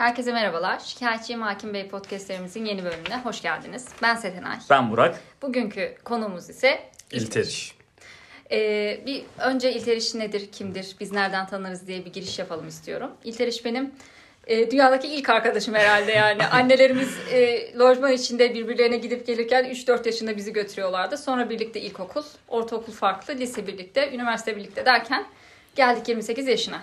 [0.00, 0.78] Herkese merhabalar.
[0.78, 3.88] Şikayetçiyim Hakim Bey podcastlerimizin yeni bölümüne hoş geldiniz.
[4.02, 4.56] Ben Setenay.
[4.70, 5.20] Ben Burak.
[5.42, 6.80] Bugünkü konumuz ise
[7.12, 7.74] İlteriş.
[8.50, 13.10] Ee, bir önce İlteriş nedir, kimdir, biz nereden tanırız diye bir giriş yapalım istiyorum.
[13.24, 13.94] İlteriş benim
[14.46, 16.46] e, dünyadaki ilk arkadaşım herhalde yani.
[16.52, 21.18] Annelerimiz e, lojman içinde birbirlerine gidip gelirken 3-4 yaşında bizi götürüyorlardı.
[21.18, 25.26] Sonra birlikte ilkokul, ortaokul farklı, lise birlikte, üniversite birlikte derken
[25.76, 26.80] geldik 28 yaşına.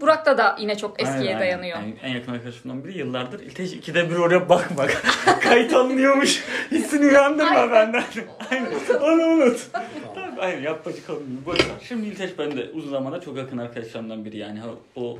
[0.00, 1.78] Burak'ta da yine çok eskiye Aynen, dayanıyor.
[1.78, 1.96] aynen.
[2.02, 3.40] En yakın arkadaşımdan biri yıllardır.
[3.40, 5.02] İlteriş ikide bir oraya bakmak.
[5.42, 6.44] Kayıt alınıyormuş.
[6.70, 7.72] Hissini uyandırma Aynen.
[7.72, 8.04] benden.
[8.50, 8.70] Aynen.
[9.00, 9.60] Onu unut.
[10.14, 11.44] Tabii, aynen yapmacık alınıyor.
[11.46, 11.74] Boş ver.
[11.88, 14.60] Şimdi İlteriş benim de uzun zamanda çok yakın arkadaşlarımdan biri yani.
[14.96, 15.18] O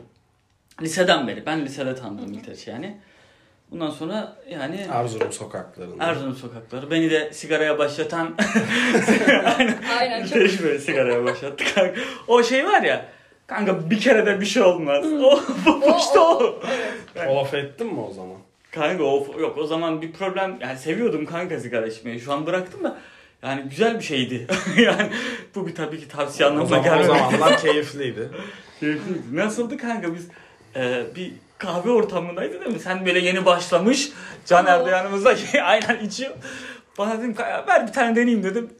[0.82, 1.46] liseden beri.
[1.46, 2.96] Ben lisede tanıdım İlteriş yani.
[3.70, 6.04] Bundan sonra yani Erzurum sokaklarında.
[6.04, 6.90] Erzurum sokakları.
[6.90, 8.34] Beni de sigaraya başlatan
[9.98, 12.00] Aynen çok İlteriş beni sigaraya başlattı kanka.
[12.28, 13.04] O şey var ya.
[13.50, 15.04] Kanka bir kere de bir şey olmaz.
[15.12, 16.60] O, bu işte o.
[17.28, 18.36] Of ettin mi o zaman?
[18.70, 22.20] Kanka of yok o zaman bir problem yani seviyordum kanka sigara içmeyi.
[22.20, 22.98] Şu an bıraktım da
[23.42, 24.46] yani güzel bir şeydi.
[24.76, 25.10] yani
[25.54, 27.06] bu bir tabii ki tavsiye O anlamına zaman o gelmedi.
[27.06, 28.28] zamanlar keyifliydi.
[28.80, 29.18] Keyifliydi.
[29.32, 30.28] Nasıldı kanka biz
[30.76, 32.80] e, bir kahve ortamındaydı değil mi?
[32.80, 34.08] Sen böyle yeni başlamış.
[34.46, 35.34] Caner de yanımızda
[35.64, 36.30] aynen içiyor.
[36.98, 38.70] Bana dedim "Kanka, ver bir tane deneyeyim dedim.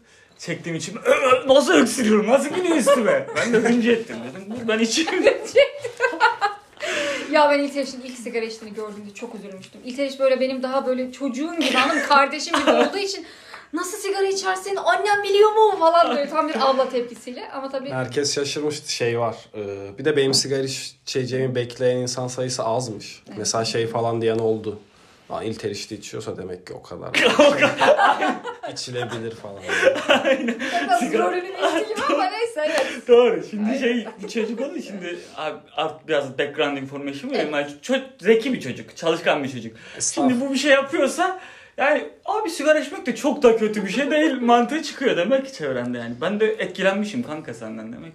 [1.04, 2.26] "Ö, ö, Nasıl öksürüyorum?
[2.28, 3.26] Nasıl gidiyor üstüme?
[3.36, 4.16] Ben de önce ettim
[4.68, 4.68] dedim.
[4.68, 5.24] "Dur, Ben içeyim.
[7.32, 9.80] Ya ben İlteriş'in ilk sigara içtiğini gördüğümde çok üzülmüştüm.
[9.84, 12.02] İlteriş böyle benim daha böyle çocuğum gibi mı?
[12.08, 13.26] Kardeşim gibi olduğu için
[13.72, 18.34] nasıl sigara içersin annem biliyor mu falan böyle tam bir abla tepkisiyle ama tabii Herkes
[18.34, 19.36] şaşırmıştı şey var.
[19.54, 23.22] Ee, bir de benim sigara içeceğimi bekleyen insan sayısı azmış.
[23.36, 24.78] Mesela şey falan diyen oldu.
[25.30, 27.10] Aa, İlteriş'te içiyorsa demek ki o kadar.
[28.72, 29.56] İçilebilir falan.
[29.58, 33.08] biraz Sigara- rolünü değişti gibi ama neyse evet.
[33.08, 33.42] Doğru.
[33.50, 37.52] Şimdi şey bir çocuk oldu şimdi abi, art, biraz background information vereyim.
[37.54, 39.76] Yani çok zeki bir çocuk, çalışkan bir çocuk.
[40.00, 41.40] Şimdi bu bir şey yapıyorsa
[41.76, 45.52] yani abi sigara içmek de çok da kötü bir şey değil mantığı çıkıyor demek ki
[45.52, 46.14] çevrende yani.
[46.20, 48.12] Ben de etkilenmişim kanka senden demek.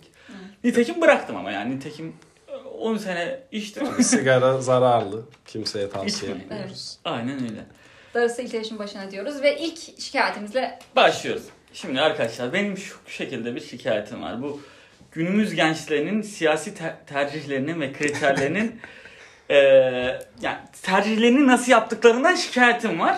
[0.64, 2.14] Nitekim bıraktım ama yani nitekim
[2.78, 4.04] 10 sene içtim.
[4.04, 5.26] Sigara zararlı.
[5.48, 6.36] Kimseye tavsiye İçmeyin.
[6.40, 6.98] etmiyoruz.
[7.06, 7.66] Aynen öyle.
[8.14, 11.44] Darısı İlteriş'in başına diyoruz ve ilk şikayetimizle Başlıyoruz.
[11.74, 14.42] Şimdi arkadaşlar benim şu şekilde bir şikayetim var.
[14.42, 14.62] Bu
[15.12, 18.80] günümüz gençlerinin siyasi ter- tercihlerinin ve kriterlerinin
[19.50, 23.18] eee yani tercihlerini nasıl yaptıklarından şikayetim var.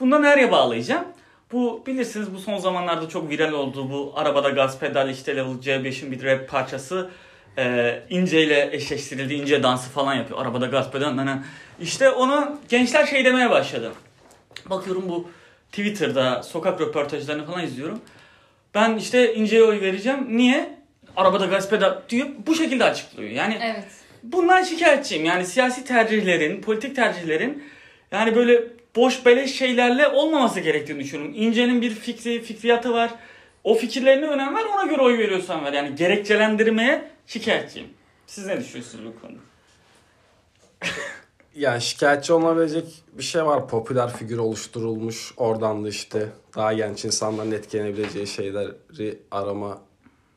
[0.00, 1.04] Bundan nereye bağlayacağım?
[1.52, 6.12] Bu bilirsiniz bu son zamanlarda çok viral oldu bu arabada gaz pedal işte Level C5'in
[6.12, 7.10] bir rap parçası
[7.58, 9.34] eee ince ile eşleştirildi.
[9.34, 10.40] ince dansı falan yapıyor.
[10.42, 11.16] Arabada gaz pedal.
[11.16, 11.44] nana.
[11.80, 13.92] İşte onu gençler şey demeye başladı.
[14.66, 15.30] Bakıyorum bu
[15.72, 18.00] Twitter'da sokak röportajlarını falan izliyorum.
[18.74, 20.26] Ben işte İnce'ye oy vereceğim.
[20.28, 20.78] Niye?
[21.16, 22.28] Arabada gaz pedal diyor.
[22.46, 23.30] Bu şekilde açıklıyor.
[23.30, 23.84] Yani evet.
[24.22, 25.24] bundan şikayetçiyim.
[25.24, 27.64] Yani siyasi tercihlerin, politik tercihlerin
[28.12, 28.62] yani böyle
[28.96, 31.34] boş beleş şeylerle olmaması gerektiğini düşünüyorum.
[31.36, 33.10] İnce'nin bir fikri, fikriyatı var.
[33.64, 35.72] O fikirlerine önem ver ona göre oy veriyorsan ver.
[35.72, 37.88] Yani gerekçelendirmeye şikayetçiyim.
[38.26, 39.40] Siz ne düşünüyorsunuz bu konuda?
[41.54, 43.68] Yani şikayetçi olabilecek bir şey var.
[43.68, 45.34] Popüler figür oluşturulmuş.
[45.36, 49.78] Oradan da işte daha genç insanların etkilenebileceği şeyleri arama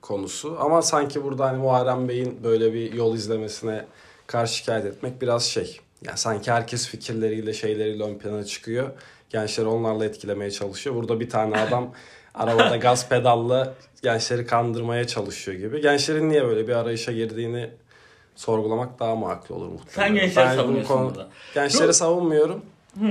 [0.02, 0.58] konusu.
[0.60, 3.86] Ama sanki burada hani Muharrem Bey'in böyle bir yol izlemesine
[4.28, 5.80] karşı şikayet etmek biraz şey.
[6.06, 8.90] Yani sanki herkes fikirleriyle şeyleriyle ön plana çıkıyor.
[9.30, 10.96] Gençler onlarla etkilemeye çalışıyor.
[10.96, 11.94] Burada bir tane adam
[12.34, 13.74] arabada gaz pedalla
[14.04, 15.82] gençleri kandırmaya çalışıyor gibi.
[15.82, 17.70] Gençlerin niye böyle bir arayışa girdiğini
[18.36, 20.08] sorgulamak daha makul olur muhtemelen.
[20.08, 21.28] Sen gençleri Ben savunuyorsun konu- burada.
[21.54, 21.96] Gençleri Yok.
[21.96, 22.66] savunmuyorum.
[23.00, 23.06] Hı.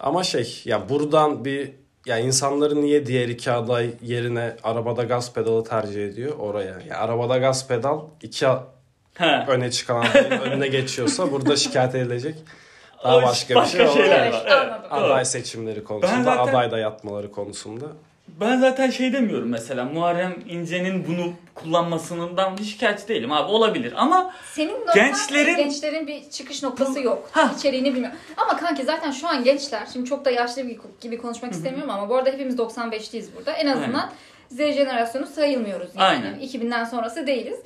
[0.00, 1.70] Ama şey ya buradan bir
[2.06, 6.78] ya insanların niye diğer iki aday yerine arabada gaz pedalı tercih ediyor oraya.
[6.88, 8.64] Ya arabada gaz pedal iki a-
[9.14, 9.44] He.
[9.48, 10.04] öne çıkan
[10.42, 12.34] önüne geçiyorsa burada şikayet edilecek
[13.04, 14.42] daha O başka, başka bir şey şeyler var.
[14.46, 14.92] Evet, Evet.
[14.92, 17.86] Aday seçimleri konusunda, zaten- aday dayatmaları konusunda.
[18.28, 24.34] Ben zaten şey demiyorum mesela Muharrem İnce'nin bunu kullanmasından hiç şikayetçi değilim abi olabilir ama
[24.52, 27.28] Senin normal Gençlerin- gençlerin bir çıkış noktası yok.
[27.32, 27.50] Ha.
[27.58, 28.18] İçeriğini bilmiyorum.
[28.36, 30.62] Ama kanki zaten şu an gençler, şimdi çok da yaşlı
[31.00, 33.52] gibi konuşmak istemiyorum ama bu arada hepimiz 95'liyiz burada.
[33.52, 34.10] En azından
[34.50, 36.04] Z jenerasyonu sayılmıyoruz yani.
[36.26, 36.34] Aynen.
[36.40, 37.58] 2000'den sonrası değiliz.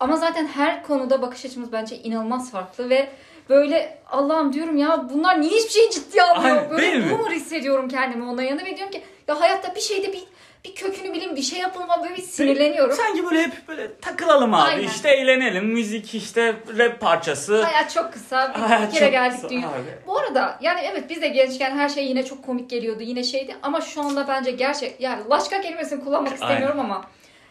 [0.00, 3.08] Ama zaten her konuda bakış açımız bence inanılmaz farklı ve
[3.48, 6.56] böyle Allah'ım diyorum ya bunlar niye hiçbir şeyi ciddiye almıyor?
[6.56, 10.22] Aynen, böyle boomer hissediyorum kendimi onların yanında ve diyorum ki ya hayatta bir şeyde bir
[10.64, 12.96] bir kökünü bilin, bir şey yapın falan böyle bir sinirleniyorum.
[12.96, 14.88] sanki böyle hep böyle takılalım abi Aynen.
[14.88, 17.62] işte eğlenelim müzik işte rap parçası.
[17.62, 18.54] Hayat çok kısa.
[18.54, 19.68] Bir, Hayat bir kere geldik kısa dünya.
[19.68, 20.06] abi.
[20.06, 23.02] Bu arada yani evet biz de gençken her şey yine çok komik geliyordu.
[23.02, 27.04] Yine şeydi ama şu anda bence gerçek yani laşka kelimesini kullanmak istemiyorum ama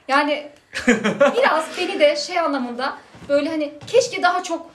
[0.07, 0.47] yani
[1.37, 2.97] biraz beni de şey anlamında
[3.29, 4.71] böyle hani keşke daha çok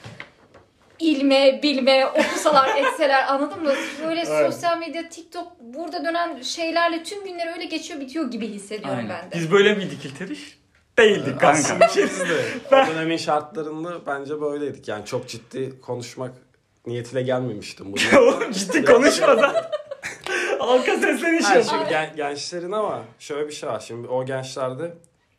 [0.99, 3.73] ilme, bilme, okusalar, etseler anladın mı?
[4.07, 9.09] Böyle sosyal medya, TikTok burada dönen şeylerle tüm günler öyle geçiyor bitiyor gibi hissediyorum Aynen.
[9.09, 9.37] ben de.
[9.37, 10.59] Biz böyle miydik İlteriş?
[10.99, 11.47] Değildik kanka.
[11.49, 14.89] Aslında biz de o dönemin şartlarında bence böyleydik.
[14.89, 16.31] Yani çok ciddi konuşmak
[16.87, 18.21] niyetiyle gelmemiştim buraya.
[18.37, 19.71] Oğlum ciddi konuşma da.
[20.59, 21.65] Halka sesleniş yap.
[21.71, 23.81] şimdi gen- gençlerin ama şöyle bir şey var.
[23.81, 24.95] Şimdi o gençlerde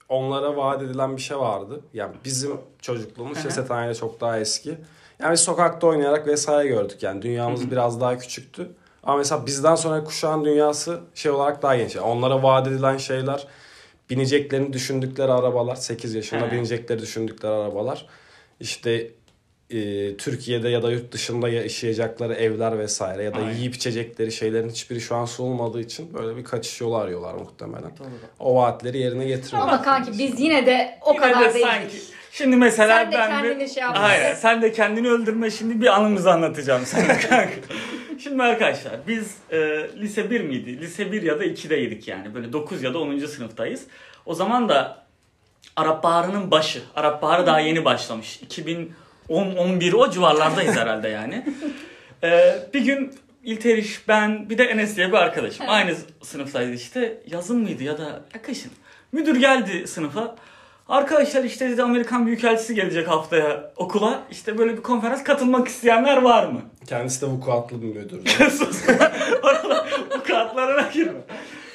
[0.09, 1.81] onlara vaat edilen bir şey vardı.
[1.93, 3.43] Yani bizim çocukluğumuz.
[3.43, 4.77] Şesethane'yle çok daha eski.
[5.19, 7.03] Yani biz sokakta oynayarak vesaire gördük.
[7.03, 8.69] Yani dünyamız biraz daha küçüktü.
[9.03, 11.95] Ama mesela bizden sonra kuşağın dünyası şey olarak daha geniş.
[11.95, 13.47] Yani onlara vaat edilen şeyler
[14.09, 15.75] bineceklerini düşündükleri arabalar.
[15.75, 16.51] 8 yaşında He.
[16.51, 18.05] binecekleri düşündükleri arabalar.
[18.59, 19.11] İşte
[19.69, 23.53] e, Türkiye'de ya da yurt dışında yaşayacakları evler vesaire ya da Aynen.
[23.53, 27.83] yiyip içecekleri şeylerin hiçbiri şu an sunulmadığı için böyle bir kaçış yolu arıyorlar muhtemelen.
[27.99, 28.07] Doğru.
[28.39, 29.73] O vaatleri yerine getiriyorlar.
[29.73, 31.67] Ama kanki biz yine de o Yine kadar de değildik.
[31.67, 31.97] sanki.
[32.37, 33.67] Şimdi mesela Sen de ben kendini bir...
[33.67, 34.01] şey yapma.
[34.01, 37.53] Aynen sen de kendini öldürme şimdi bir anımızı anlatacağım sana kanka.
[38.23, 39.57] Şimdi arkadaşlar biz e,
[39.97, 40.79] lise 1 miydi?
[40.79, 42.33] Lise 1 ya da 2'deydik yani.
[42.33, 43.19] Böyle 9 ya da 10.
[43.19, 43.83] sınıftayız.
[44.25, 45.05] O zaman da
[45.75, 46.81] Arap Baharı'nın başı.
[46.95, 48.39] Arap Baharı daha yeni başlamış.
[49.29, 51.45] 2010-11 o civarlardayız herhalde yani.
[52.23, 55.61] E, bir gün İlteriş, ben bir de Enes diye bir arkadaşım.
[55.61, 55.73] Evet.
[55.73, 57.17] Aynı sınıftaydı işte.
[57.27, 58.71] Yazın mıydı ya da kışın.
[59.11, 60.35] Müdür geldi sınıfa.
[60.89, 64.23] Arkadaşlar işte dedi Amerikan Büyükelçisi gelecek haftaya okula.
[64.31, 66.61] İşte böyle bir konferans katılmak isteyenler var mı?
[66.87, 68.19] Kendisi de vukuatlı bir müdür.
[69.43, 71.19] Oralar bu kağıtlarına girme.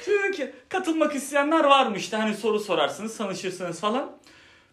[0.07, 1.97] Dedi ki katılmak isteyenler var mı?
[1.97, 4.11] İşte hani soru sorarsınız, tanışırsınız falan.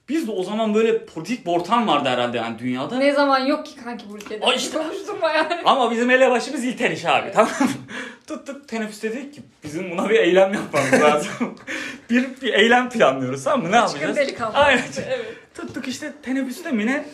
[0.09, 2.97] Biz de o zaman böyle politik bir ortam vardı herhalde yani dünyada.
[2.99, 4.47] Ne zaman yok ki kanki bu ülkede.
[4.47, 4.79] Ay işte.
[4.79, 5.61] Konuşturma yani.
[5.65, 7.67] Ama bizim elebaşımız İlteriş abi tamam mı?
[8.27, 11.55] Tuttuk teneffüs dedik ki bizim buna bir eylem yapmamız lazım.
[12.11, 13.73] bir, bir eylem planlıyoruz tamam mı?
[13.73, 14.17] Ne Çıkın yapacağız?
[14.17, 14.57] delikanlı.
[14.57, 14.83] Aynen.
[15.09, 15.27] Evet.
[15.55, 17.05] Tuttuk işte teneffüste mi ne?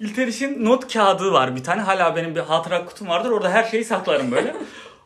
[0.00, 1.80] İlteriş'in not kağıdı var bir tane.
[1.80, 3.30] Hala benim bir hatıra kutum vardır.
[3.30, 4.56] Orada her şeyi saklarım böyle.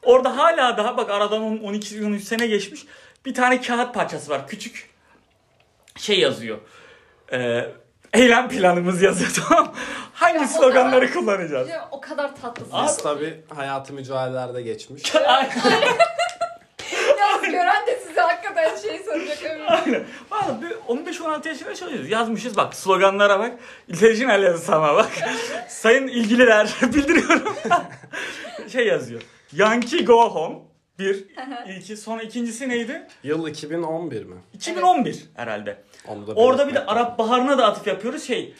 [0.03, 2.81] Orada hala daha bak aradan 10 12-13 sene geçmiş.
[3.27, 4.49] Bir tane kağıt parçası var.
[4.49, 4.91] Küçük
[5.97, 6.59] şey yazıyor.
[7.32, 7.65] Ee,
[8.12, 9.75] eylem planımız yazıyor tamam?
[10.15, 11.69] Hangi Ya o sloganları kadar- kullanacağız?
[11.69, 12.73] Ya, o kadar tatlısın.
[12.87, 15.15] Biz tabii hayatı mücadelelerde geçmiş.
[15.27, 15.50] Aynen.
[17.19, 19.65] Yalnız gören de size hakikaten şey soracak eminim.
[19.69, 20.05] Aynen.
[20.31, 20.71] Valla bir
[21.12, 22.11] 15-16 yaşında çalışıyoruz.
[22.11, 23.53] Yazmışız bak sloganlara bak.
[23.88, 25.11] İlterjinal yazı sana bak.
[25.69, 27.56] Sayın ilgililer bildiriyorum.
[28.73, 29.23] şey yazıyor.
[29.53, 30.56] Yankee go home.
[30.99, 31.25] Bir,
[31.76, 33.06] iki, sonra ikincisi neydi?
[33.23, 34.37] Yıl 2011 mi?
[34.53, 35.83] 2011 herhalde.
[36.35, 38.23] Orada bir de Arap Baharı'na da atıf yapıyoruz.
[38.23, 38.55] Şey,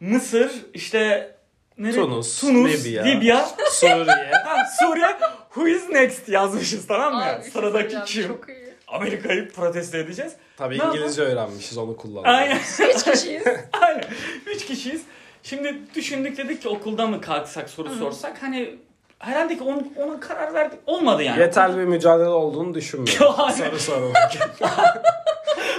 [0.00, 1.34] Mısır, işte
[1.78, 1.92] nere?
[1.92, 3.04] Tunus, Tunus Libya.
[3.04, 3.48] Libya.
[3.70, 4.30] Suriye.
[4.44, 5.06] ha, Suriye.
[5.54, 7.24] Who is next yazmışız tamam mı?
[7.24, 8.28] Abi, Sıradaki kim?
[8.28, 8.66] Çok iyi.
[8.88, 10.32] Amerika'yı protesto edeceğiz.
[10.56, 12.30] Tabii Ne İngilizce öğrenmişiz onu kullanıyoruz.
[12.40, 12.58] Aynen.
[12.96, 13.42] Üç kişiyiz.
[13.80, 14.04] Aynen.
[14.46, 15.02] Üç kişiyiz.
[15.42, 18.42] Şimdi düşündük dedik ki okulda mı kalksak soru sorsak.
[18.42, 18.78] Hani
[19.18, 20.78] herhalde ki ona, ona karar verdik.
[20.86, 21.40] Olmadı yani.
[21.40, 23.34] Yeterli bir mücadele olduğunu düşünmüyorum.
[23.52, 24.32] Soru sormak.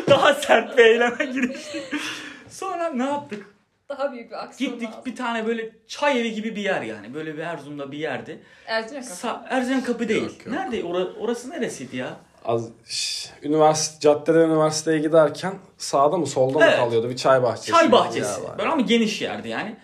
[0.10, 1.84] Daha sert bir eyleme giriştik.
[2.50, 3.46] Sonra ne yaptık?
[3.90, 5.02] Daha büyük bir aksiyon Gittik lazım.
[5.06, 7.14] bir tane böyle çay evi gibi bir yer yani.
[7.14, 8.44] Böyle bir Erzurum'da bir yerdi.
[8.68, 9.16] Erzincan kapı.
[9.16, 10.24] Sa Erzincan kapı değil.
[10.24, 10.56] Yok, yok.
[10.56, 10.84] Nerede?
[10.84, 12.10] Ora- orası neresiydi ya?
[12.46, 16.78] Az, şş, üniversite, caddeden üniversiteye giderken sağda mı solda mı Evet.
[16.80, 17.10] kalıyordu?
[17.10, 17.72] Bir çay bahçesi.
[17.72, 18.42] Çay gibi bir bahçesi.
[18.42, 18.58] yer var.
[18.58, 19.76] Böyle ama geniş yerdi yani.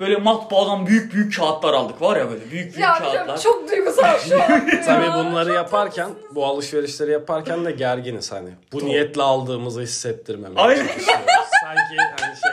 [0.00, 2.00] Böyle matbaadan büyük büyük kağıtlar aldık.
[2.02, 3.22] Var ya böyle büyük büyük Ya kağıtlar.
[3.22, 4.50] hocam çok duygusal şu an.
[4.50, 4.82] ya.
[4.86, 8.50] Tabii bunları Çok yaparken, bu alışverişleri yaparken de gerginiz hani.
[8.72, 8.88] Bu Doğru.
[8.88, 10.58] niyetle aldığımızı hissettirmemek.
[10.58, 10.86] Aynen.
[10.86, 12.50] Sanki hani şey,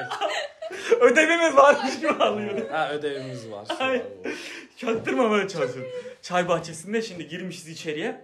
[0.99, 2.71] Ödevimiz varmış gibi alıyorduk.
[2.71, 3.65] ha ödevimiz var.
[3.69, 4.29] bu.
[4.77, 5.91] Çaktırmamaya çalışıyoruz.
[6.21, 8.21] Çay bahçesinde şimdi girmişiz içeriye.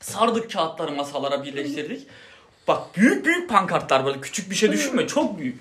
[0.00, 2.06] Sardık kağıtları masalara birleştirdik.
[2.68, 5.60] Bak büyük büyük pankartlar böyle küçük bir şey düşünme çok büyük.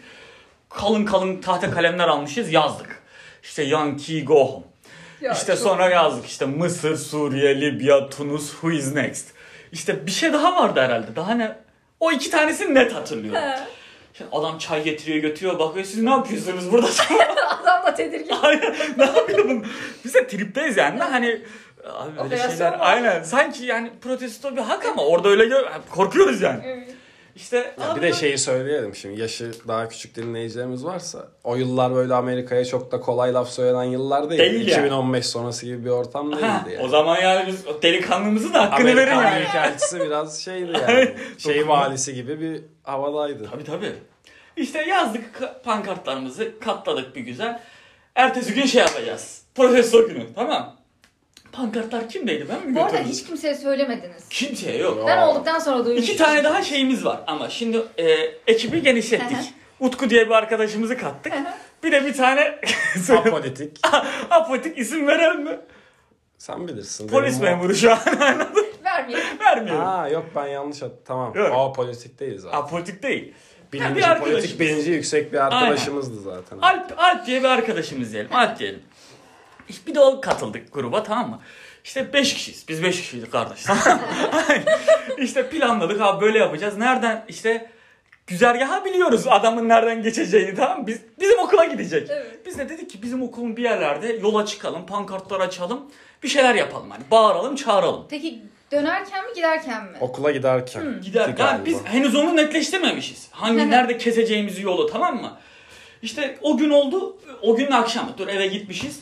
[0.70, 3.02] Kalın kalın tahta kalemler almışız yazdık.
[3.44, 4.66] İşte Yankee go home.
[5.22, 9.28] Ya işte çok- sonra yazdık işte Mısır, Suriye, Libya, Tunus, who is next.
[9.72, 11.16] İşte bir şey daha vardı herhalde.
[11.16, 11.56] Daha ne?
[12.00, 13.42] O iki tanesini net hatırlıyorum.
[13.42, 13.60] He.
[14.14, 16.88] Şimdi adam çay getiriyor götürüyor bakıyor siz ne yapıyorsunuz burada?
[17.64, 18.36] Adam da tedirgin.
[18.42, 18.76] Aynen.
[18.98, 19.66] ne yapıyordun?
[20.06, 21.00] Biz de tripteyiz yani.
[21.00, 21.42] Hani
[21.94, 22.78] abi öyle Operasyon şeyler var.
[22.82, 25.50] aynen sanki yani protesto bir hak ama orada öyle
[25.90, 26.60] korkuyoruz yani.
[26.66, 26.88] Evet.
[27.38, 32.14] İşte Ya bir de şeyi söyleyelim şimdi yaşı daha küçük dinleyicilerimiz varsa o yıllar böyle
[32.14, 34.42] Amerika'ya çok da kolay laf söylenen yıllar değil.
[34.42, 34.86] Değil yani.
[34.86, 36.86] 2015 sonrası gibi bir ortam değildi Ha, yani.
[36.86, 39.36] o zaman yani biz delikanlımızın da hakkını verin Amerikan yani.
[39.40, 41.16] Büyükelçisi biraz şeydi yani.
[41.38, 43.50] Şey valisi gibi bir havadaydı.
[43.52, 43.94] Tabii tabii.
[44.58, 47.62] İşte yazdık ka- pankartlarımızı katladık bir güzel.
[48.16, 49.42] Ertesi gün şey yapacağız.
[49.56, 50.77] Protesto günü tamam.
[51.62, 53.12] Pankartlar kimdeydi ben mi Bu arada götürdüm?
[53.12, 54.30] hiç kimseye söylemediniz.
[54.30, 55.04] Kimseye yok.
[55.08, 55.30] Ben Aa.
[55.30, 56.14] olduktan sonra duymuştum.
[56.14, 58.06] İki tane daha şeyimiz var ama şimdi e,
[58.48, 59.38] ekibi genişlettik.
[59.38, 59.46] Hı hı.
[59.88, 61.34] Utku diye bir arkadaşımızı kattık.
[61.34, 61.44] Hı hı.
[61.84, 62.60] Bir de bir tane
[63.18, 63.80] Apolitik.
[64.30, 65.60] apotik isim verelim mi?
[66.38, 67.08] Sen bilirsin.
[67.08, 68.00] Polis Benim o- memuru şu an.
[68.86, 69.40] Vermeyelim.
[69.40, 69.86] Vermiyorum.
[69.86, 70.92] Ha yok ben yanlış at.
[71.06, 71.36] Tamam.
[71.36, 71.52] Yok.
[71.56, 72.58] Apolitik değil zaten.
[72.58, 73.34] Apolitik değil.
[73.74, 74.34] Bilinci, bir arkadaşımız.
[74.42, 76.58] politik bilinci yüksek bir arkadaşımızdı zaten.
[76.58, 78.36] Alp, Alp diye bir arkadaşımız diyelim.
[78.36, 78.82] Alp diyelim.
[79.88, 81.40] Bir de o katıldık gruba tamam mı?
[81.84, 82.66] İşte 5 kişiyiz.
[82.68, 83.64] Biz 5 kişiydik kardeş.
[83.64, 84.00] Tamam
[85.18, 86.78] işte planladık abi böyle yapacağız.
[86.78, 87.72] Nereden işte
[88.28, 90.88] güzergahı biliyoruz adamın nereden geçeceğini tamam mı?
[90.88, 92.10] Biz, bizim okula gidecek.
[92.12, 92.46] Evet.
[92.46, 95.82] Biz de dedik ki bizim okulun bir yerlerde yola çıkalım, pankartlar açalım.
[96.24, 98.06] Bir şeyler yapalım hani bağıralım, çağıralım.
[98.10, 98.40] Peki
[98.72, 99.98] dönerken mi giderken mi?
[100.00, 101.02] Okula giderken.
[101.02, 101.30] Gider.
[101.30, 101.44] Galiba.
[101.44, 103.28] Yani biz henüz onu netleştirmemişiz.
[103.32, 105.38] Hangi nerede keseceğimizi yolu tamam mı?
[106.02, 107.18] İşte o gün oldu.
[107.42, 108.18] O günün akşamı.
[108.18, 109.00] Dur eve gitmişiz.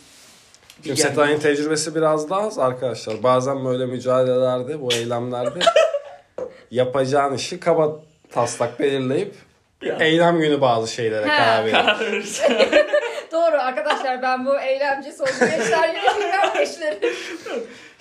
[0.85, 3.23] Şimdi yer- Setay'ın tecrübesi biraz daha az arkadaşlar.
[3.23, 5.59] Bazen böyle mücadelelerde, bu eylemlerde
[6.71, 7.99] yapacağın işi kaba
[8.31, 9.35] taslak belirleyip
[9.81, 9.97] Ya.
[9.99, 11.37] eylem günü bazı şeylere Ha.
[11.37, 11.65] karar
[12.01, 12.41] veririz.
[13.31, 16.99] Doğru arkadaşlar ben bu eğlence sözlü gençler bilmem gençleri.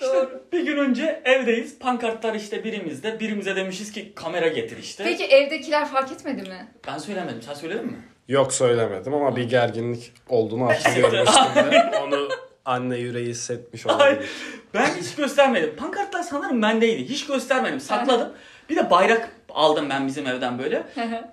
[0.01, 0.43] Doğru.
[0.53, 1.79] bir gün önce evdeyiz.
[1.79, 3.19] Pankartlar işte birimizde.
[3.19, 5.03] Birimize demişiz ki kamera getir işte.
[5.03, 6.67] Peki evdekiler fark etmedi mi?
[6.87, 7.41] Ben söylemedim.
[7.41, 7.97] Sen söyledin mi?
[8.27, 11.91] Yok söylemedim ama bir gerginlik olduğunu hatırlıyorum üstünde.
[12.03, 12.29] Onu
[12.65, 14.29] anne yüreği hissetmiş olabilir.
[14.73, 15.75] Ben hiç göstermedim.
[15.75, 17.09] Pankartlar sanırım bendeydi.
[17.09, 17.79] Hiç göstermedim.
[17.79, 18.33] Sakladım.
[18.69, 20.83] Bir de bayrak aldım ben bizim evden böyle.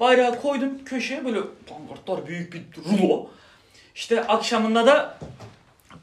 [0.00, 3.30] Bayrağı koydum köşeye böyle pankartlar büyük bir rulo.
[3.94, 5.18] İşte akşamında da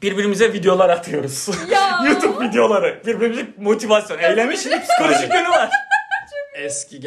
[0.02, 1.48] birbirimize videolar atıyoruz.
[1.70, 2.04] Ya.
[2.06, 3.02] YouTube videoları.
[3.06, 4.18] Birbirimize motivasyon.
[4.18, 5.70] Eylemi şimdi psikolojik yönü var.
[6.54, 7.00] Eski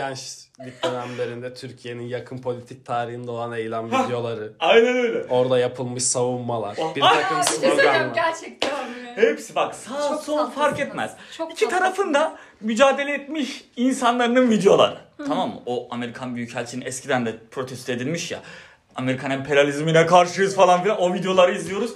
[0.60, 4.53] gençlik dönemlerinde Türkiye'nin yakın politik tarihinde olan eylem videoları.
[4.60, 5.24] Aynen öyle.
[5.29, 6.77] Orada yapılmış savunmalar.
[6.95, 8.15] Bir takım Bir şey söyleyeceğim sloganlar.
[8.15, 9.12] gerçekten mi?
[9.15, 10.50] Hepsi bak sağ Çok sol tatlısınız.
[10.55, 11.12] fark etmez.
[11.38, 11.93] Çok İki tatlısınız.
[11.95, 14.98] tarafında mücadele etmiş insanların videoları.
[15.27, 15.60] Tamam mı?
[15.65, 18.39] O Amerikan Büyükelçinin eskiden de protesto edilmiş ya.
[18.95, 21.01] Amerikan emperyalizmine karşıyız falan filan.
[21.01, 21.91] O videoları izliyoruz.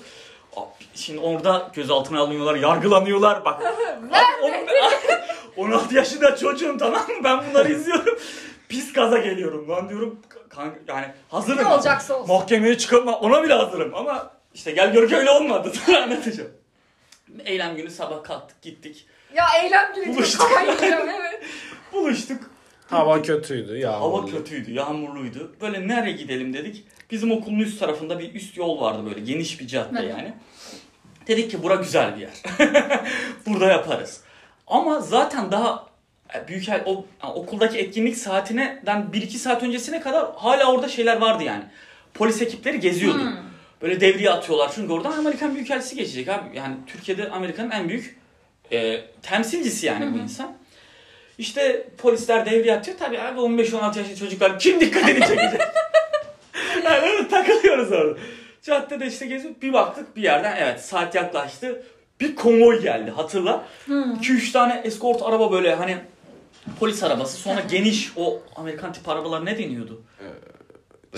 [0.96, 3.46] Şimdi orada gözaltına alınıyorlar, yargılanıyorlar.
[3.46, 3.64] Bak.
[4.12, 4.56] abi,
[5.58, 7.24] on- 16 yaşında çocuğum tamam mı?
[7.24, 8.20] Ben bunları izliyorum.
[8.70, 10.20] Pis gaza geliyorum lan diyorum.
[10.50, 11.64] Kan- yani hazırım.
[11.64, 12.36] Ne olacaksa olsun.
[12.36, 15.72] Mahkemeye çıkarma ona bile hazırım ama işte gel gör ki öyle olmadı.
[16.04, 16.52] Anlatacağım.
[17.46, 19.06] Eylem günü sabah kalktık gittik.
[19.34, 20.52] Ya eylem günü Buluştuk.
[20.82, 21.42] evet.
[21.94, 22.42] Buluştuk.
[22.90, 23.78] Hava kötüydü.
[23.78, 24.18] Yağmurlu.
[24.18, 25.52] Hava kötüydü, yağmurluydu.
[25.62, 26.86] Böyle nereye gidelim dedik.
[27.12, 30.06] Bizim okulun üst tarafında bir üst yol vardı böyle geniş bir cadde Hı.
[30.06, 30.34] yani.
[31.28, 32.34] Dedik ki bura güzel bir yer.
[33.46, 34.22] Burada yaparız.
[34.68, 35.86] Ama zaten daha
[36.36, 41.44] e, büyük o yani okuldaki etkinlik saatinden 1-2 saat öncesine kadar hala orada şeyler vardı
[41.44, 41.64] yani.
[42.14, 43.22] Polis ekipleri geziyordu.
[43.22, 43.38] Hmm.
[43.82, 46.58] Böyle devriye atıyorlar çünkü oradan Amerikan Büyükelçisi geçecek abi.
[46.58, 48.20] Yani Türkiye'de Amerika'nın en büyük
[48.72, 50.58] e, temsilcisi yani bu insan.
[51.38, 52.98] İşte polisler devriye atıyor.
[52.98, 55.62] Tabii abi 15-16 yaşlı çocuklar kim dikkatini çekecek?
[56.98, 58.20] yani öyle takılıyoruz orada.
[58.62, 59.54] Caddede işte geziyor.
[59.62, 61.84] Bir baktık bir yerden evet saat yaklaştı.
[62.20, 63.66] Bir konvoy geldi hatırla.
[63.90, 65.98] 2-3 tane eskort araba böyle hani
[66.80, 67.38] polis arabası.
[67.38, 70.02] Sonra geniş o Amerikan tip arabalar ne deniyordu?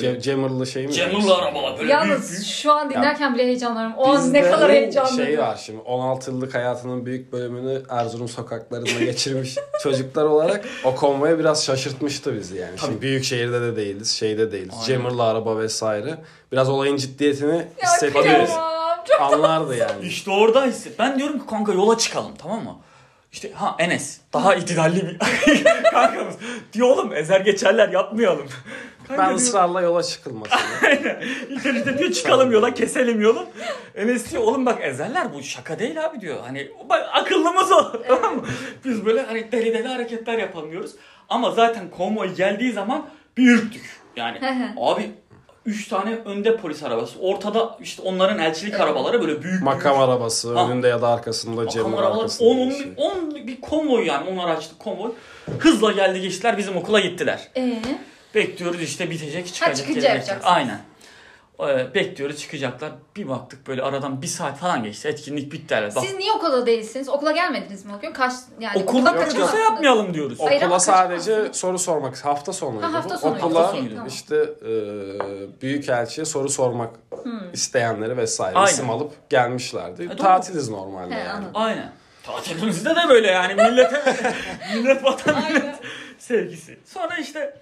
[0.01, 0.93] Ce- Cemirli şey mi?
[0.93, 2.45] Cemurlu arabalar böyle Yalnız büyük.
[2.45, 3.97] şu an dinlerken bile heyecanlanıyorum.
[3.97, 5.25] O an Bizde ne kadar heyecanlı.
[5.25, 11.39] Şey var şimdi 16 yıllık hayatının büyük bölümünü Erzurum sokaklarında geçirmiş çocuklar olarak o konvoya
[11.39, 12.77] biraz şaşırtmıştı bizi yani.
[12.79, 14.73] Şimdi büyük şehirde de değiliz, şeyde değiliz.
[14.73, 14.85] Aynen.
[14.85, 16.17] Cemirli araba vesaire.
[16.51, 18.45] Biraz olayın ciddiyetini Ya hissettiriyoruz.
[18.49, 18.79] kıyamam.
[19.07, 20.07] Çok Anlardı yani.
[20.07, 20.99] İşte orada hisset.
[20.99, 22.75] Ben diyorum ki kanka yola çıkalım tamam mı?
[23.31, 25.17] İşte ha Enes daha itidalli bir
[25.91, 26.35] kankamız.
[26.73, 28.47] Diyor oğlum ezer geçerler yapmayalım.
[29.09, 30.57] Kanka Ben diyor, ısrarla yola çıkılmasın.
[31.49, 33.45] İlk önce diyor çıkalım yola keselim yolu.
[33.95, 36.37] Enes diyor oğlum bak ezerler bu şaka değil abi diyor.
[36.45, 38.43] Hani bak akıllımız o tamam mı?
[38.85, 40.91] Biz böyle hani deli deli hareketler yapamıyoruz.
[41.29, 43.05] Ama zaten konvoy geldiği zaman
[43.37, 43.99] bir ürktük.
[44.15, 44.39] Yani
[44.77, 45.11] abi
[45.65, 47.19] üç tane önde polis arabası.
[47.19, 50.09] Ortada işte onların elçilik arabaları böyle büyük Makam büyük.
[50.09, 50.67] arabası Ha.
[50.69, 52.49] önünde ya da arkasında Makam arabaları arkasında.
[52.49, 52.87] 10 bir şey.
[52.97, 55.11] 10 bir konvoy yani 10 araçlı konvoy.
[55.59, 57.47] Hızla geldi geçtiler bizim okula gittiler.
[57.57, 57.81] Ee,
[58.35, 59.75] Bekliyoruz işte bitecek çıkacak.
[59.77, 60.15] çıkınca gelecek.
[60.27, 60.49] yapacaksın.
[60.49, 60.79] Aynen.
[61.67, 62.91] Ee, bekliyoruz çıkacaklar.
[63.15, 65.07] Bir baktık böyle aradan bir saat falan geçti.
[65.07, 65.95] Etkinlik bitti herhalde.
[65.95, 67.09] Bak, siz niye okulda değilsiniz?
[67.09, 68.11] Okula gelmediniz mi o gün?
[68.13, 69.63] Kaç yani okulda kaçamazsınız.
[69.63, 70.39] yapmayalım diyoruz.
[70.41, 71.57] Hayır ama Okula sadece kaçamazsınız.
[71.57, 72.25] soru sormak.
[72.25, 73.19] Hafta sonuydu Ha, hafta bu.
[73.19, 73.45] sonuydu.
[73.45, 74.03] Okula Hafta sonuydu.
[74.07, 74.71] İşte e,
[75.61, 76.95] büyükelçiye soru sormak
[77.53, 78.71] isteyenleri vesaire Aynen.
[78.73, 80.09] isim alıp gelmişlerdi.
[80.09, 80.17] doğru.
[80.17, 81.29] Tatiliz normalde He, yani.
[81.29, 81.51] anladım.
[81.53, 81.91] Aynen.
[82.23, 84.01] Tatilimizde de böyle yani millete
[84.75, 85.75] millet vatan millet
[86.17, 86.79] sevgisi.
[86.85, 87.57] Sonra işte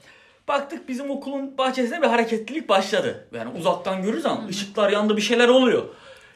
[0.48, 3.28] baktık bizim okulun bahçesinde bir hareketlilik başladı.
[3.34, 5.84] Yani uzaktan görürüz ama ışıklar yandı bir şeyler oluyor.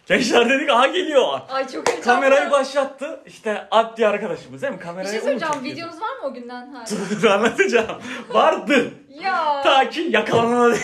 [0.05, 1.39] Gençler dedik aha geliyor.
[1.49, 2.03] Ay çok heyecanlı.
[2.21, 3.19] Kamerayı başlattı.
[3.25, 4.79] İşte diye arkadaşımız değil mi?
[4.79, 5.53] Bir Kamerayı şey o söyleyeceğim.
[5.53, 5.75] çekiyordu.
[5.75, 7.33] Videonuz var mı o günden hala?
[7.33, 8.01] Anlatacağım.
[8.29, 8.91] Vardı.
[9.09, 9.61] ya.
[9.63, 10.81] Ta ki yakalanana dek.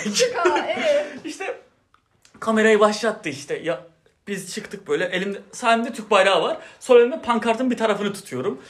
[0.68, 1.06] Evet.
[1.26, 1.56] İşte
[2.40, 3.58] Kamerayı başlattı işte.
[3.64, 3.80] Ya
[4.28, 6.58] biz çıktık böyle elimde sağ elimde Türk bayrağı var.
[6.80, 8.62] Sol elimde pankartın bir tarafını tutuyorum.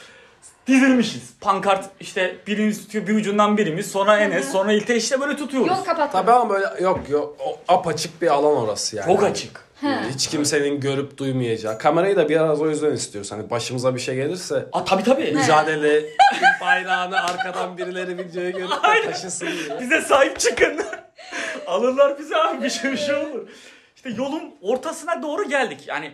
[0.67, 1.34] Dizilmişiz.
[1.41, 3.91] Pankart işte birimiz tutuyor bir ucundan birimiz.
[3.91, 5.70] Sonra Enes sonra İlte işte böyle tutuyoruz.
[5.70, 6.12] Yol kapat.
[6.12, 9.06] Tabii ama böyle yok yok o apaçık bir alan orası yani.
[9.06, 9.67] Çok açık.
[10.13, 11.77] Hiç kimsenin görüp duymayacağı.
[11.77, 13.32] Kamerayı da biraz o yüzden istiyoruz.
[13.32, 15.32] Hani başımıza bir şey gelirse Aa tabii tabii.
[15.32, 16.03] mücadele
[16.62, 19.79] bayrağını arkadan birileri videoya görüp de taşısın diye.
[19.82, 20.82] Bize sahip çıkın.
[21.67, 23.48] Alırlar bize abi bir şey, bir şey olur.
[23.96, 25.84] İşte yolun ortasına doğru geldik.
[25.88, 26.12] Yani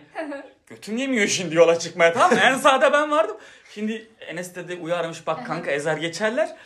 [0.66, 2.38] götüm yemiyor şimdi yola çıkmaya tamam mı?
[2.42, 3.36] En sağda ben vardım.
[3.74, 6.56] Şimdi Enes dedi uyarmış bak kanka ezer geçerler.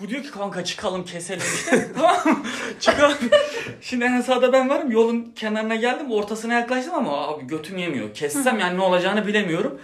[0.00, 1.88] Bu diyor ki kanka çıkalım keselim işte.
[1.94, 2.44] tamam?
[2.80, 3.18] Çıkalım.
[3.80, 4.90] Şimdi en sağda ben varım.
[4.90, 6.12] Yolun kenarına geldim.
[6.12, 8.14] Ortasına yaklaştım ama abi götüm yemiyor.
[8.14, 9.80] Kessem yani ne olacağını bilemiyorum.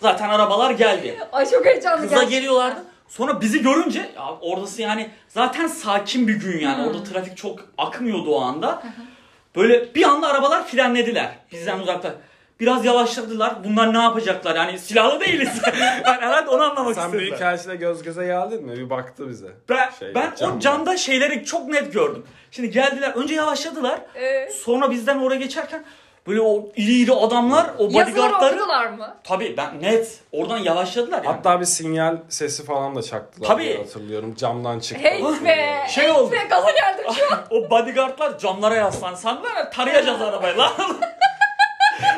[0.00, 1.18] Zaten arabalar geldi.
[1.32, 2.38] Ay çok heyecanlı Hızla gerçekten.
[2.38, 2.84] geliyorlardı.
[3.08, 6.86] Sonra bizi görünce ya orası yani zaten sakin bir gün yani.
[6.86, 8.82] Orada trafik çok akmıyordu o anda.
[9.56, 12.14] Böyle bir anda arabalar frenlediler bizden uzakta.
[12.60, 13.54] Biraz yavaşladılar.
[13.64, 14.56] Bunlar ne yapacaklar?
[14.56, 15.60] Yani silahlı değiliz.
[16.04, 17.20] yani herhalde onu anlamak Sen istediler.
[17.20, 18.76] büyük elçiyle göz göze geldin mi?
[18.76, 19.46] Bir baktı bize.
[19.68, 20.60] Ben, Şey, ben o camda.
[20.60, 22.26] camda şeyleri çok net gördüm.
[22.50, 23.10] Şimdi geldiler.
[23.16, 24.00] Önce yavaşladılar.
[24.14, 25.84] Ee, Sonra bizden oraya geçerken
[26.26, 28.54] böyle o iri iri adamlar o bodyguardları.
[28.56, 29.16] okudular mı?
[29.24, 30.20] Tabii ben net.
[30.32, 31.26] Oradan yavaşladılar yani.
[31.26, 33.78] Hatta bir sinyal sesi falan da çaktılar Tabii.
[33.78, 34.34] hatırlıyorum.
[34.34, 35.08] Camdan çıktı.
[35.08, 35.86] Hey be.
[35.88, 36.32] Şey hey oldu.
[36.32, 37.40] be, Gaza geldim şu an.
[37.50, 39.14] O bodyguardlar camlara yaslan.
[39.14, 40.72] Sandılar ya tarayacağız arabayı lan.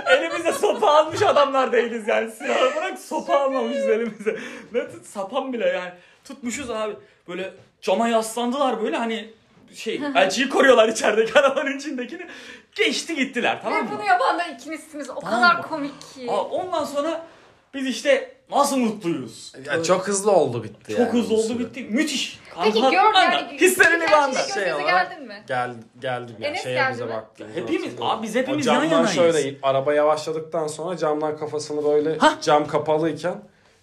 [0.09, 2.31] Elimize sopa almış adamlar değiliz yani.
[2.31, 4.37] Silahı bırak sopa almamışız elimize.
[4.73, 5.93] Ne tut sapan bile yani.
[6.25, 6.95] Tutmuşuz abi.
[7.29, 9.31] Böyle cama yaslandılar böyle hani
[9.75, 12.27] şey elçiyi koruyorlar içerideki arabanın içindekini.
[12.75, 13.91] Geçti gittiler tamam Ve mı?
[13.99, 15.11] bunu yapan da ikinizsiniz.
[15.11, 15.63] O Tamam kadar mı?
[15.69, 16.27] komik ki.
[16.31, 17.27] Aa, ondan sonra
[17.75, 19.53] biz işte nasıl mutluyuz?
[19.67, 21.59] Ya çok hızlı oldu bitti Çok yani hızlı oldu süre.
[21.59, 21.87] bitti.
[21.91, 22.39] Müthiş.
[22.65, 23.59] Peki gör yani.
[23.61, 24.37] Hislerini birkaç bir anda.
[24.43, 25.43] kişi göz Şey olarak- geldin mi?
[25.49, 26.47] Gel, geldim yani.
[26.51, 27.11] Enes Şeye geldi bize mi?
[27.11, 27.47] baktı.
[27.55, 29.15] Hepimiz- abi biz hepimiz yan camdan yanayız.
[29.15, 32.41] şöyle araba yavaşladıktan sonra camdan kafasını böyle Hah.
[32.41, 33.35] cam kapalıyken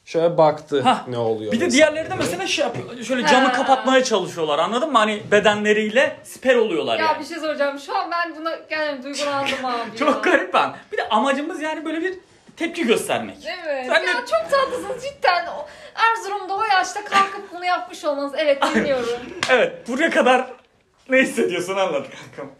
[0.05, 1.07] şöyle baktı Hah.
[1.07, 1.51] ne oluyor.
[1.51, 3.03] Bir de diğerleri de mesela şey yapıyor.
[3.03, 3.51] Şöyle camı Ha.
[3.53, 4.97] kapatmaya çalışıyorlar anladın mı?
[4.97, 7.19] Hani bedenleriyle siper oluyorlar Ya yani.
[7.19, 7.79] bir şey soracağım.
[7.79, 9.95] Şu an ben buna yani duygulandım abi ya.
[9.99, 10.73] Çok garip ben.
[10.91, 12.13] Bir de amacımız yani böyle bir
[12.57, 13.37] tepki göstermek.
[13.63, 13.85] Evet.
[13.87, 15.45] Sen ya de- çok tatlısınız cidden.
[15.95, 18.33] Erzurum'da o yaşta kalkıp bunu yapmış olmanız.
[18.37, 19.09] Evet dinliyorum.
[19.49, 20.47] Evet buraya kadar
[21.09, 22.55] ne hissediyorsun anlat kankam.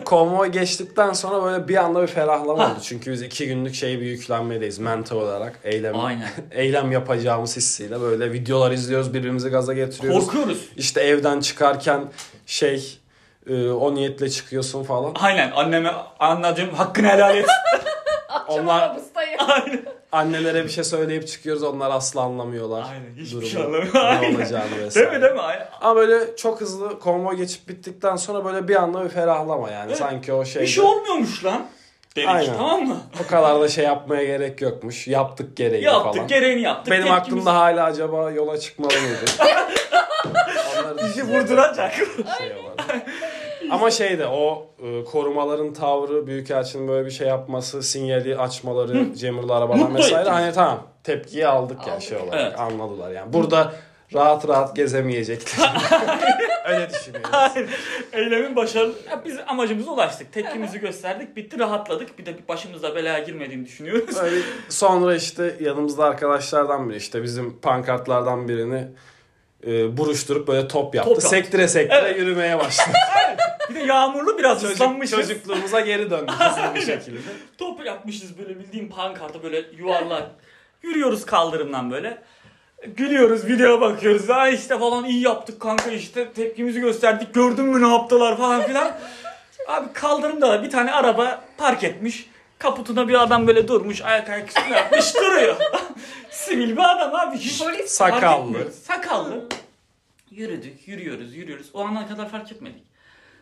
[0.04, 2.72] Konvoy geçtikten sonra böyle bir anda bir ferahlama Ha.
[2.72, 2.78] oldu.
[2.82, 5.58] Çünkü biz iki günlük şey bir yüklenmedeyiz mental olarak.
[5.64, 6.28] Eylem, Aynen.
[6.50, 10.26] eylem yapacağımız hissiyle böyle videolar izliyoruz birbirimizi gaza getiriyoruz.
[10.26, 10.68] Korkuyoruz.
[10.76, 12.04] İşte evden çıkarken
[12.46, 12.98] şey
[13.50, 15.12] e, o niyetle çıkıyorsun falan.
[15.20, 17.46] Aynen anneme anneciğim hakkını helal et.
[18.48, 19.40] Akşam Onlar- arabustayım.
[19.48, 19.82] Aynen.
[20.12, 22.84] Annelere bir şey söyleyip çıkıyoruz onlar asla anlamıyorlar.
[22.90, 23.94] Aynen hiçbir durumu, şey anlamıyor.
[23.94, 24.34] Ne Aynen.
[24.34, 25.10] olacağını Değil vesaire.
[25.16, 25.40] mi değil mi?
[25.40, 25.68] Aynen.
[25.80, 29.86] Ama böyle çok hızlı konvoy geçip bittikten sonra böyle bir anda bir ferahlama yani.
[29.88, 29.98] Evet.
[29.98, 31.66] Sanki o şey Bir şey olmuyormuş lan.
[32.16, 32.56] Dedik Aynen.
[32.56, 32.96] tamam mı?
[33.24, 35.06] o kadar da şey yapmaya gerek yokmuş.
[35.08, 36.28] Yaptık gereğini Yaptık falan.
[36.28, 36.92] gereğini yaptık.
[36.92, 39.24] Benim Tepkimiz- aklımda hala acaba yola çıkmalı mıydı?
[40.80, 41.44] Onları Bizi düşünüyorum.
[41.44, 41.94] vurduracak.
[41.94, 42.06] şey
[42.56, 43.06] olarak.
[43.70, 49.78] Ama şeyde o e, korumaların tavrı, Büyükelçinin böyle bir şey yapması, sinyali açmaları, Cemur'la arabadan
[49.80, 52.02] Mutlu vesaire hani tamam tepkiyi aldık ya Aldık.
[52.02, 52.60] şey olarak Evet.
[52.60, 53.32] anladılar yani.
[53.32, 53.72] Burada
[54.14, 55.70] rahat rahat gezemeyecekler.
[56.68, 57.30] Öyle düşünüyorum.
[57.32, 57.70] Hayır.
[58.12, 58.94] Eylemin başarılı.
[59.10, 60.32] Ya biz amacımıza ulaştık.
[60.32, 61.36] Tepkimizi gösterdik.
[61.36, 62.18] Bitti rahatladık.
[62.18, 64.16] Bir de başımıza belaya girmediğini düşünüyoruz.
[64.16, 64.36] Öyle
[64.68, 68.84] sonra işte yanımızda arkadaşlardan biri işte bizim pankartlardan birini
[69.66, 71.08] e, buruşturup böyle top yaptı.
[71.10, 71.28] Top yaptı.
[71.36, 72.18] Sektire sektire Evet.
[72.18, 72.96] yürümeye başladı.
[73.70, 75.20] Bir de yağmurlu biraz Çocuk, ıslanmışız.
[75.20, 77.18] çocukluğumuza geri döndük hızlı bir şekilde.
[77.58, 80.30] Top yapmışız böyle bildiğin pankarta böyle yuvarlak.
[80.82, 82.18] Yürüyoruz kaldırımdan böyle.
[82.86, 84.28] Gülüyoruz, videoya bakıyoruz.
[84.28, 87.34] Ha işte falan iyi yaptık kanka işte tepkimizi gösterdik.
[87.34, 88.92] Gördün mü ne yaptılar falan filan.
[89.68, 92.30] Abi kaldırımda da bir tane araba park etmiş.
[92.58, 94.02] Kaputuna bir adam böyle durmuş.
[94.02, 95.56] Ayak ayak üstüne yapmış duruyor.
[96.30, 97.36] Sivil bir adam abi.
[97.38, 98.72] Hiç Polis Sakallı.
[98.72, 99.44] Sakallı.
[100.30, 101.66] Yürüdük, yürüyoruz, yürüyoruz.
[101.74, 102.82] O ana kadar fark etmedik.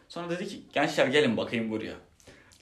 [0.09, 1.95] Sonra dedi ki gençler gelin bakayım buraya.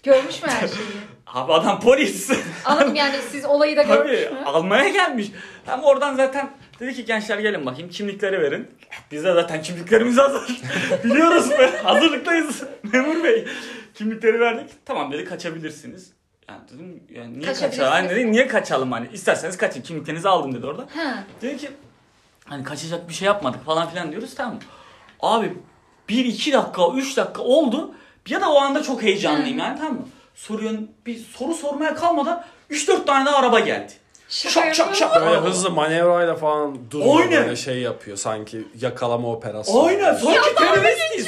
[0.02, 0.86] görmüş mü her şeyi?
[1.26, 2.30] Abi adam polis.
[2.64, 4.44] Anladım yani siz olayı da görmüş Tabii mü?
[4.44, 5.26] almaya gelmiş.
[5.66, 8.70] Hem oradan zaten dedi ki gençler gelin bakayım kimlikleri verin.
[9.12, 10.60] Biz de zaten kimliklerimiz hazır.
[11.04, 12.62] Biliyoruz be hazırlıktayız
[12.92, 13.46] memur bey.
[13.94, 14.70] Kimlikleri verdik.
[14.84, 16.12] Tamam dedi kaçabilirsiniz.
[16.52, 17.90] Yani dedim yani niye kaçalım?
[17.90, 20.82] Hani dedi, niye kaçalım hani isterseniz kaçın kimliklerinizi aldım dedi orada.
[20.82, 21.24] Ha.
[21.42, 21.70] Dedi ki
[22.44, 24.58] hani kaçacak bir şey yapmadık falan filan diyoruz tamam.
[25.20, 25.58] Abi
[26.08, 27.94] 1 2 dakika 3 dakika oldu.
[28.28, 30.08] Ya da o anda çok heyecanlıyım yani tamam mı?
[30.34, 33.92] Soruyorsun bir soru sormaya kalmadan 3-4 tane daha araba geldi.
[34.28, 35.26] Şak, şak, şak.
[35.26, 37.44] Böyle hızlı manevrayla falan duruyor Aynen.
[37.44, 39.84] böyle şey yapıyor sanki yakalama operasyonu.
[39.84, 41.26] Aynen sanki teröristiz.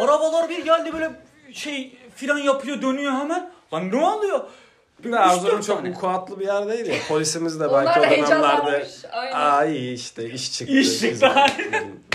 [0.00, 1.10] Arabalar bir geldi böyle
[1.52, 3.50] şey filan yapıyor dönüyor hemen.
[3.72, 4.40] Lan ne oluyor?
[5.04, 5.90] Bir de Erzurum çok tane.
[5.90, 6.94] vukuatlı bir yer değil ya.
[7.08, 8.86] Polisimiz de Onlar belki o dönemlerde
[9.70, 10.74] iyi işte iş çıktı.
[10.78, 11.32] İş çıktı.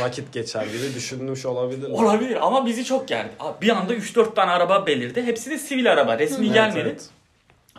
[0.02, 1.90] Vakit geçer gibi düşünmüş olabilir.
[1.90, 3.30] Olabilir ama bizi çok gerdi.
[3.40, 5.24] Abi Bir anda 3-4 tane araba belirdi.
[5.24, 6.20] Hepsi de sivil araba.
[6.20, 6.80] Resmi Evet, gelmedi.
[6.80, 7.10] evet.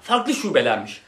[0.03, 1.03] Farklı şubelermiş.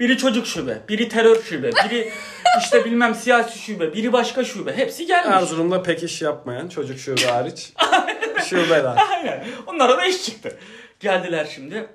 [0.00, 2.12] Biri çocuk şube, biri terör şube, biri
[2.60, 4.76] işte bilmem siyasi şube, biri başka şube.
[4.76, 5.36] Hepsi gelmiş.
[5.36, 7.72] Erzurum'da pek iş yapmayan çocuk şube hariç
[8.48, 8.96] şubeler.
[9.10, 9.44] Aynen.
[9.66, 10.58] Onlara da iş çıktı.
[11.00, 11.86] Geldiler şimdi.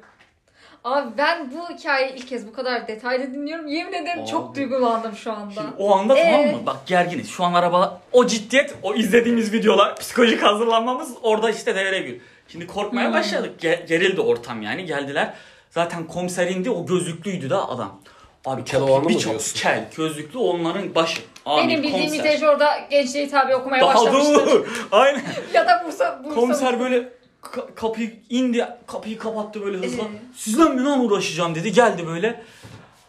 [0.87, 3.67] Abi ben bu hikayeyi ilk kez bu kadar detaylı dinliyorum.
[3.67, 4.29] Yemin ederim Abi.
[4.29, 5.53] çok duygulandım şu anda.
[5.53, 6.51] Şimdi o anda tamam Ee?
[6.51, 6.65] mı?
[6.65, 7.29] Bak gerginiz.
[7.29, 12.19] Şu an araba o ciddiyet, o izlediğimiz videolar, psikolojik hazırlanmamız orada işte devreye giriyor.
[12.47, 13.13] Şimdi korkmaya Hmm.
[13.13, 13.63] başladık.
[13.63, 14.85] Ge- gerildi ortam yani.
[14.85, 15.33] Geldiler.
[15.69, 16.69] Zaten komiser indi.
[16.69, 17.99] O gözlüklüydü da adam.
[18.45, 19.59] Abi Keloğlan'ı kapıyı mı bir çok diyorsun?
[19.59, 21.21] kel, gözlüklü onların başı.
[21.45, 22.41] Amir, Benim bildiğim komiser.
[22.47, 24.45] Orada gençliğe hitabı okumaya Daha başlamıştır.
[24.51, 24.67] dur.
[24.91, 25.21] Aynen.
[25.53, 26.35] ya da Bursa, Bursa.
[26.35, 27.09] Komiser böyle
[27.53, 30.03] ka- kapıyı indi, kapıyı kapattı böyle hızla.
[30.03, 30.07] Ee?
[30.35, 31.71] Sizle mi lan uğraşacağım dedi.
[31.71, 32.43] Geldi böyle.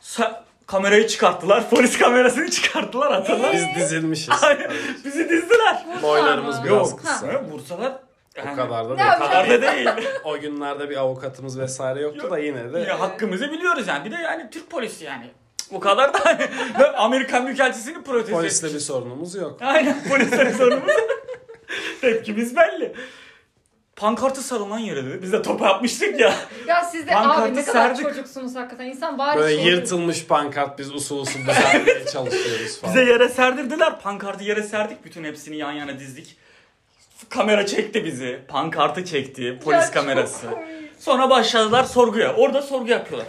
[0.02, 1.70] Sa- kamerayı çıkarttılar.
[1.70, 3.52] Polis kamerasını çıkarttılar hatırlar.
[3.52, 4.28] Biz dizilmişiz.
[5.04, 5.84] Bizi dizdiler.
[6.02, 6.64] Boylarımız mı?
[6.64, 7.00] biraz Yok.
[7.00, 7.28] kısa.
[7.28, 7.92] Ha, Bursalar
[8.36, 9.10] O yani, kadar da Ne değil.
[9.16, 9.88] o kadar da değil.
[10.24, 12.30] O günlerde bir avukatımız vesaire yoktu Yok.
[12.30, 14.04] da yine de Yine hakkımızı biliyoruz yani.
[14.04, 15.30] Bir de yani Türk polisi yani.
[15.72, 16.46] Bu kadar da hani
[16.96, 18.80] Amerikan Büyükelçisi'ni protesto polisle etmiş.
[18.82, 19.58] bir sorunumuz yok.
[19.60, 20.92] Aynen polislerin sorunumuz.
[22.00, 22.94] Tepkimiz belli.
[24.02, 25.22] Pankartı sarılan yere dedi.
[25.22, 26.34] Biz de topa yapmıştık ya.
[26.66, 28.02] Ya siz de Pankartı abi ne kadar serdik.
[28.08, 28.84] çocuksunuz hakikaten.
[28.86, 32.94] İnsan bari Böyle şey- yırtılmış pankart biz usul usul düzenlemeye çalışıyoruz falan.
[32.94, 34.00] Bize yere serdirdiler.
[34.00, 35.04] Pankartı yere serdik.
[35.04, 36.36] Bütün hepsini yan yana dizdik.
[37.28, 38.40] Kamera çekti bizi.
[38.48, 39.58] Pankartı çekti.
[39.64, 40.50] Polis Ya çok kamerası.
[40.50, 40.68] komik.
[40.98, 42.34] Sonra başladılar sorguya.
[42.34, 43.28] Orada sorgu yapıyorlar.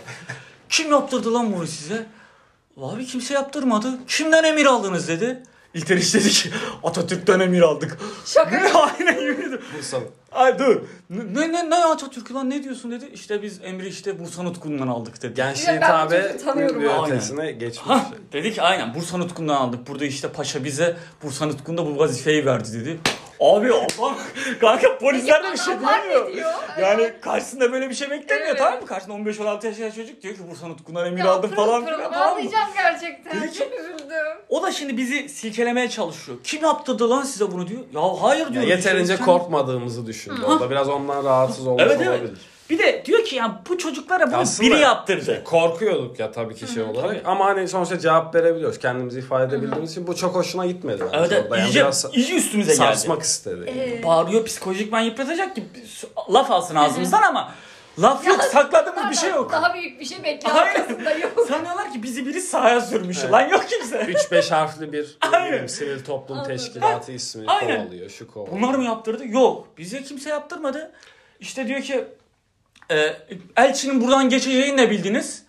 [0.69, 2.05] Kim yaptırdı lan bunu size?
[2.82, 3.88] Abi kimse yaptırmadı.
[4.08, 5.43] Kimden emir aldınız dedi.
[5.73, 6.49] İlteriş dedi ki
[6.84, 7.97] Atatürk'ten emir aldık.
[8.25, 8.71] Şaka Ne?
[8.73, 9.62] Aynen yemin ediyorum.
[10.32, 10.82] Ay dur.
[11.10, 13.10] Ne ne ne Atatürk lan ne diyorsun dedi.
[13.13, 15.39] İşte biz emri işte Bursa Nutku'ndan aldık dedi.
[15.42, 16.15] Ya bu tabi
[17.13, 17.88] ötesine geçmiş.
[17.88, 19.88] Ha dedik aynen Bursa Nutku'ndan aldık.
[19.88, 23.00] Burada işte paşa bize Bursa Nutku'nda bu vazifeyi verdi dedi.
[23.39, 24.15] Abi Allah
[24.62, 26.32] kanka polisler de bir şey diyemiyor.
[26.82, 28.58] Yani karşısında böyle bir şey beklemiyor Evet.
[28.58, 28.86] tamam mı?
[28.86, 32.12] Karşısında 15-16 yaşında çocuk diyor ki Bursa Nutku'ndan emir Ya aldım pırıl falan pırıl filan
[32.12, 32.34] tamam mı?
[32.34, 33.41] Ağlayacağım gerçekten.
[33.41, 34.25] Dedi ki- Çok üzüldüm.
[34.49, 36.38] O da şimdi bizi silkelemeye çalışıyor.
[36.43, 37.82] Kim yaptırdı lan size bunu diyor.
[37.93, 38.63] Ya hayır Ya diyor.
[38.63, 40.41] yeterince Biz- korkmadığımızı düşündü.
[40.45, 42.21] Orada biraz ondan rahatsız olmuş Evet, evet.
[42.69, 45.43] Bir de diyor ki ya bu çocuklara bunu Aslında- biri yaptırdı.
[45.43, 47.21] Korkuyorduk ya tabii ki şey olarak tabii.
[47.25, 48.79] ama hani sonuçta cevap verebiliyoruz.
[48.79, 51.58] Kendimizi ifade edebildiğimiz için bu çok hoşuna gitmedi bence Evet, orada.
[51.58, 52.77] Yani iyice, biraz iyice üstümüze geldi.
[52.77, 53.73] sarsmak istedi.
[53.77, 55.63] Ee, Bağırıyor psikolojik ben yıpratacak ki
[56.34, 57.51] laf alsın ağzımızdan ama
[57.99, 59.51] laf yok sakladığımız bir şey yok.
[59.51, 60.75] Daha büyük bir şey bekliyor Aynen.
[60.82, 61.32] arkasında yok.
[61.47, 63.17] Sanıyorlar ki bizi biri sahaya sürmüş.
[63.21, 63.32] Evet.
[63.34, 63.97] Lan yok kimse.
[63.97, 65.47] 3-5 harfli bir ne Aynen.
[65.49, 66.58] bileyim, sivil toplum Anladım.
[66.58, 67.82] teşkilatı ismi Aynen.
[67.84, 68.58] kovalıyor, şu kovalıyor.
[68.58, 69.27] Bunlar mı yaptırdı?
[69.27, 69.67] Yok.
[69.77, 70.91] Bize kimse yaptırmadı.
[71.39, 72.05] İşte diyor ki
[72.91, 73.15] e,
[73.58, 75.43] elçinin buradan geçeceğini ne bildiniz?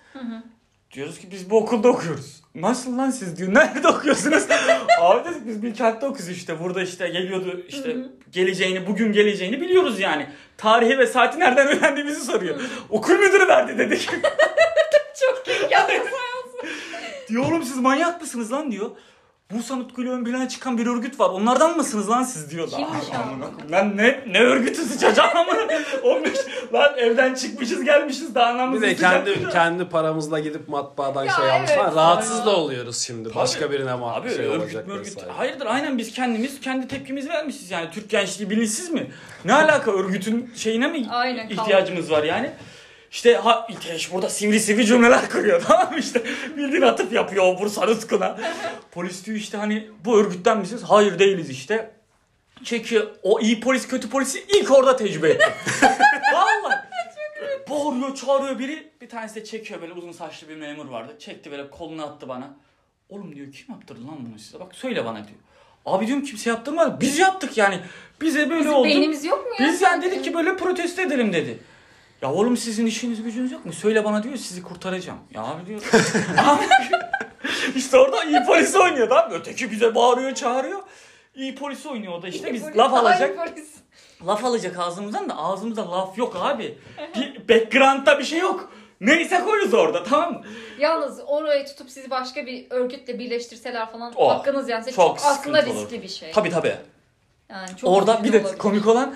[0.93, 2.41] Diyoruz ki biz bu okulda okuyoruz.
[2.55, 3.55] Nasıl lan siz diyor.
[3.55, 4.47] Nerede okuyorsunuz?
[5.01, 6.61] Abi dedik biz bir kentte okuyoruz işte.
[6.61, 7.97] Burada işte geliyordu işte
[8.33, 10.27] geleceğini bugün geleceğini biliyoruz yani.
[10.57, 12.61] Tarihi ve saati nereden öğrendiğimizi soruyor.
[12.91, 14.11] Okul müdürü verdi dedik.
[15.21, 16.11] Çok iyi yapıyorsun.
[17.29, 18.91] diyor oğlum siz manyak mısınız lan diyor.
[19.51, 21.29] Bursa Nutku'yla ön plana çıkan bir örgüt var.
[21.31, 22.69] Onlardan mısınız lan siz diyor.
[22.71, 23.27] Kimmiş Ah,
[23.69, 23.73] o?
[23.73, 25.61] Lan ne, ne örgütü sıçacağım amına.
[26.03, 26.39] 15
[26.73, 31.51] lan evden çıkmışız gelmişiz daha Bir anamızı de kendi kendi paramızla gidip matbaadan Ya şey
[31.51, 31.81] almış evet.
[31.83, 31.97] falan.
[31.97, 33.29] Rahatsız da oluyoruz şimdi.
[33.29, 33.35] Tabii.
[33.39, 35.31] Başka birine ma Abi şey örgüt olacak vesaire.
[35.31, 37.91] Hayırdır aynen biz kendimiz kendi tepkimizi vermişiz yani.
[37.91, 39.11] Türk gençliği bilinçsiz mi?
[39.45, 42.51] Ne alaka örgütün şeyine mi Aynen, ihtiyacımız var yani?
[43.11, 46.23] İşte ha, İlteş burada sivri sivri cümleler kuruyor tamam mı işte
[46.57, 48.39] bildiğin atıp yapıyor o Bursa Rızkı'na.
[48.93, 50.83] polis diyor işte hani bu örgütten misiniz?
[50.89, 51.91] Hayır değiliz işte.
[52.65, 55.53] Çekiyor o iyi polis kötü polisi ilk orada tecrübe ettim.
[56.35, 56.77] Vallahi.
[57.71, 61.17] Bağırıyor çağırıyor biri bir tanesi de çekiyor böyle uzun saçlı bir memur vardı.
[61.19, 62.51] Çekti böyle kolunu attı bana.
[63.09, 64.61] Oğlum diyor kim yaptırdı lan bunu size?
[64.61, 65.39] Bak söyle bana diyor.
[65.87, 67.01] Abi diyorum kimse yaptırmadı.
[67.01, 67.81] Biz yaptık yani.
[68.21, 68.85] Bize böyle Bizim oldu.
[68.85, 69.69] beynimiz yok mu ya?
[69.73, 71.59] Biz yani dedik ki böyle protesto edelim dedi.
[72.23, 73.73] Ya oğlum sizin işiniz gücünüz yok mu?
[73.73, 75.19] Söyle bana diyor sizi kurtaracağım.
[75.35, 75.83] Ya abi diyor.
[76.39, 76.65] Abi,
[77.77, 79.37] işte orada iyi polis oynuyor tamam mı?
[79.37, 80.81] Öteki bize bağırıyor çağırıyor.
[81.35, 83.37] İyi polis oynuyor o da işte biz Polis, laf alacak.
[83.37, 83.69] polis.
[84.27, 86.79] Laf alacak ağzımızdan da ağzımızda laf yok abi.
[87.17, 88.73] Bir background'da bir şey yok.
[89.01, 90.43] Neyse koyuz orada tamam mı?
[90.79, 95.59] Yalnız orayı tutup sizi başka bir örgütle birleştirseler falan Oh, hakkınız yani çok, çok aslında
[95.59, 95.67] olur.
[95.67, 96.33] riskli bir şey.
[96.33, 96.77] Tabii tabii.
[97.49, 98.59] Yani çok Orada bir de olabilir.
[98.59, 99.15] komik olan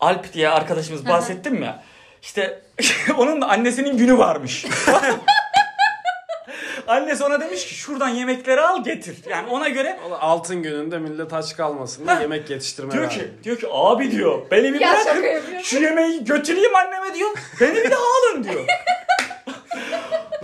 [0.00, 1.82] Alp diye arkadaşımız bahsettim ya.
[2.24, 2.62] İşte
[3.18, 4.66] onun da annesinin günü varmış.
[6.88, 9.16] Annesi ona demiş ki şuradan yemekleri al getir.
[9.30, 13.66] Yani ona göre altın gününde millet aç kalmasın diye yemek yetiştirme diyor ki diyor ki
[13.70, 15.58] abi diyor beni bir Ya bırakın yapıyorsun.
[15.62, 17.30] şu yemeği götüreyim anneme diyor.
[17.60, 18.64] Beni bir daha alın diyor.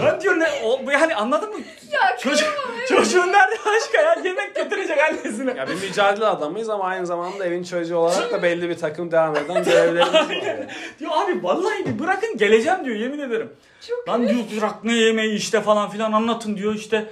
[0.04, 1.60] Lan diyor ne o, bu yani anladın mı?
[1.92, 2.48] Ya Çocuk,
[2.88, 5.54] çocuğun nerede başka ya yemek götürecek annesine.
[5.56, 9.36] Ya bir mücadele adamıyız ama aynı zamanda evin çocuğu olarak da belli bir takım devam
[9.36, 10.30] eden görevlerimiz var.
[10.46, 10.66] yani.
[10.98, 13.52] Diyor abi vallahi bir bırakın geleceğim diyor yemin ederim.
[13.88, 17.10] Çok Lan diyor bırak ne yemeği işte falan filan anlatın diyor işte.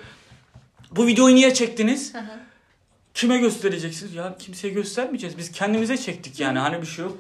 [0.91, 2.15] Bu videoyu niye çektiniz?
[2.15, 2.23] Hı hı.
[3.15, 4.15] Kime göstereceksiniz?
[4.15, 5.39] Ya kimseye göstermeyeceğiz.
[5.39, 7.17] Biz kendimize çektik yani hani bir şey yok.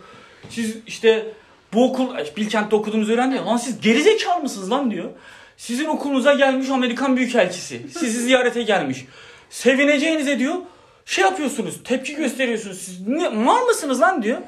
[0.50, 1.26] Siz işte
[1.72, 3.46] bu okul Bilkent'te okuduğumuzu öğrendi ya.
[3.46, 5.10] Lan siz gerizekalı mısınız lan diyor.
[5.58, 7.86] Sizin okulunuza gelmiş Amerikan Büyükelçisi.
[7.98, 9.06] Sizi ziyarete gelmiş.
[9.50, 10.54] Sevineceğinize diyor.
[11.04, 11.82] Şey yapıyorsunuz.
[11.84, 12.78] Tepki gösteriyorsunuz.
[12.78, 14.38] Siz ne, mal mısınız lan diyor.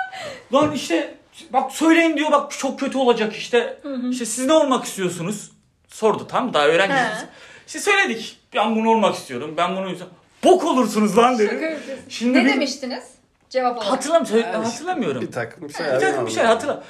[0.52, 1.14] lan işte
[1.50, 3.78] bak söyleyin diyor bak çok kötü olacak işte.
[4.10, 5.50] İşte siz ne olmak istiyorsunuz?
[5.88, 6.54] Sordu tamam mı?
[6.54, 7.02] Daha öğrenciyiz.
[7.22, 7.26] He.
[7.66, 8.38] İşte söyledik.
[8.54, 9.54] Ben bunu olmak istiyorum.
[9.56, 9.96] Ben bunu
[10.44, 11.78] Bok olursunuz lan dedi.
[12.08, 13.04] Şimdi ne bir- demiştiniz?
[13.50, 13.92] Cevap olarak.
[13.92, 15.22] Hatırlam söyle- Yani hatırlamıyorum.
[15.22, 16.00] Bir takım Bir şeyler.
[16.00, 16.82] takım bir şey hatırla.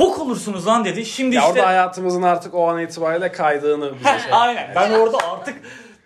[0.00, 1.04] Bok olursunuz lan dedi.
[1.06, 4.32] Şimdi Ya işte orada hayatımızın artık o an itibariyle kaydığını bize şey.
[4.32, 4.72] aynen.
[4.76, 5.56] Ben orada artık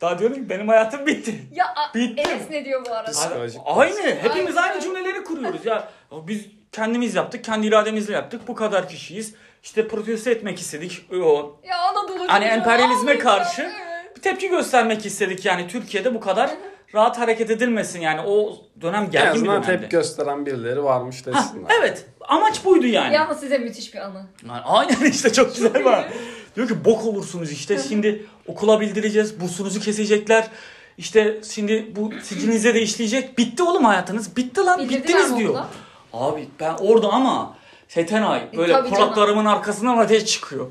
[0.00, 1.34] daha diyorum ki benim hayatım bitti.
[1.52, 2.20] Ya a- Bitti.
[2.20, 3.10] Enes ne diyor bu arada?
[3.10, 3.60] Psikolojik.
[3.66, 4.14] Aynı.
[4.22, 5.88] Hepimiz aynı cümleleri kuruyoruz ya.
[6.12, 7.44] Biz kendimiz yaptık.
[7.44, 8.48] Kendi irademizle yaptık.
[8.48, 9.34] Bu kadar kişiyiz.
[9.62, 11.06] İşte protesto etmek istedik.
[11.24, 13.70] O Ya Anadolu Hani emperyalizme Ahmet karşı-
[14.16, 16.50] bir tepki göstermek istedik yani Türkiye'de bu kadar
[16.94, 19.80] rahat hareket edilmesin yani o dönem En gergin bir azından dönemdi.
[19.80, 21.70] tepki gösteren birileri varmış Ha, desinler.
[21.80, 23.14] evet amaç buydu yani.
[23.14, 24.26] Yalnız size müthiş bir anı.
[24.48, 26.08] Yani aynen işte çok güzel var.
[26.56, 30.48] Diyor ki bok olursunuz işte şimdi okula bildireceğiz bursunuzu kesecekler.
[30.98, 33.38] İşte şimdi bu sicilinize de işleyecek.
[33.38, 34.36] Bitti oğlum hayatınız.
[34.36, 35.50] Bitti lan Bildirdiler bittiniz mi diyor.
[35.50, 35.68] okula?
[36.12, 37.56] Abi ben orada ama
[37.88, 40.66] Setenay E, böyle tabii kulaklarımın arkasından ateş çıkıyor.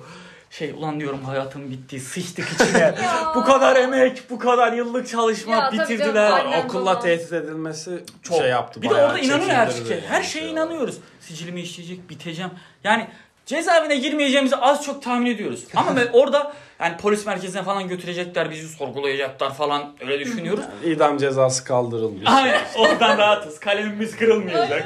[0.58, 2.96] Şey ulan diyorum hayatım bitti sıçtık içine.
[3.36, 6.30] Bu kadar emek bu kadar yıllık çalışma Ya tabii bitirdiler.
[6.32, 6.66] canım, aynen.
[6.66, 7.02] Okulla babam.
[7.02, 8.38] tehdit edilmesi Çok.
[8.38, 8.82] şey yaptı.
[8.82, 9.96] Bir de bayağı orada inanıyor her çekildirdi şeye.
[9.96, 10.54] yani Her şey şeye olarak.
[10.54, 10.98] inanıyoruz.
[11.20, 12.52] Sicilimi işleyecek, biteceğim.
[12.84, 13.08] Yani
[13.46, 15.64] cezaevine girmeyeceğimizi az çok tahmin ediyoruz.
[15.76, 20.64] Ama orada yani polis merkezine falan götürecekler, bizi sorgulayacaklar falan öyle düşünüyoruz.
[20.86, 22.24] İdam cezası kaldırılmış.
[22.26, 22.62] Aynen.
[22.78, 23.60] Oradan rahatız.
[23.60, 24.86] Kalemimiz kırılmayacak.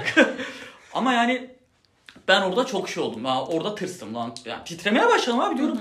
[0.93, 1.56] Ama yani
[2.27, 3.25] ben orada çok şey oldum.
[3.25, 4.35] Ya orada tırstım lan.
[4.45, 5.79] Yani titremeye başladım abi diyorum.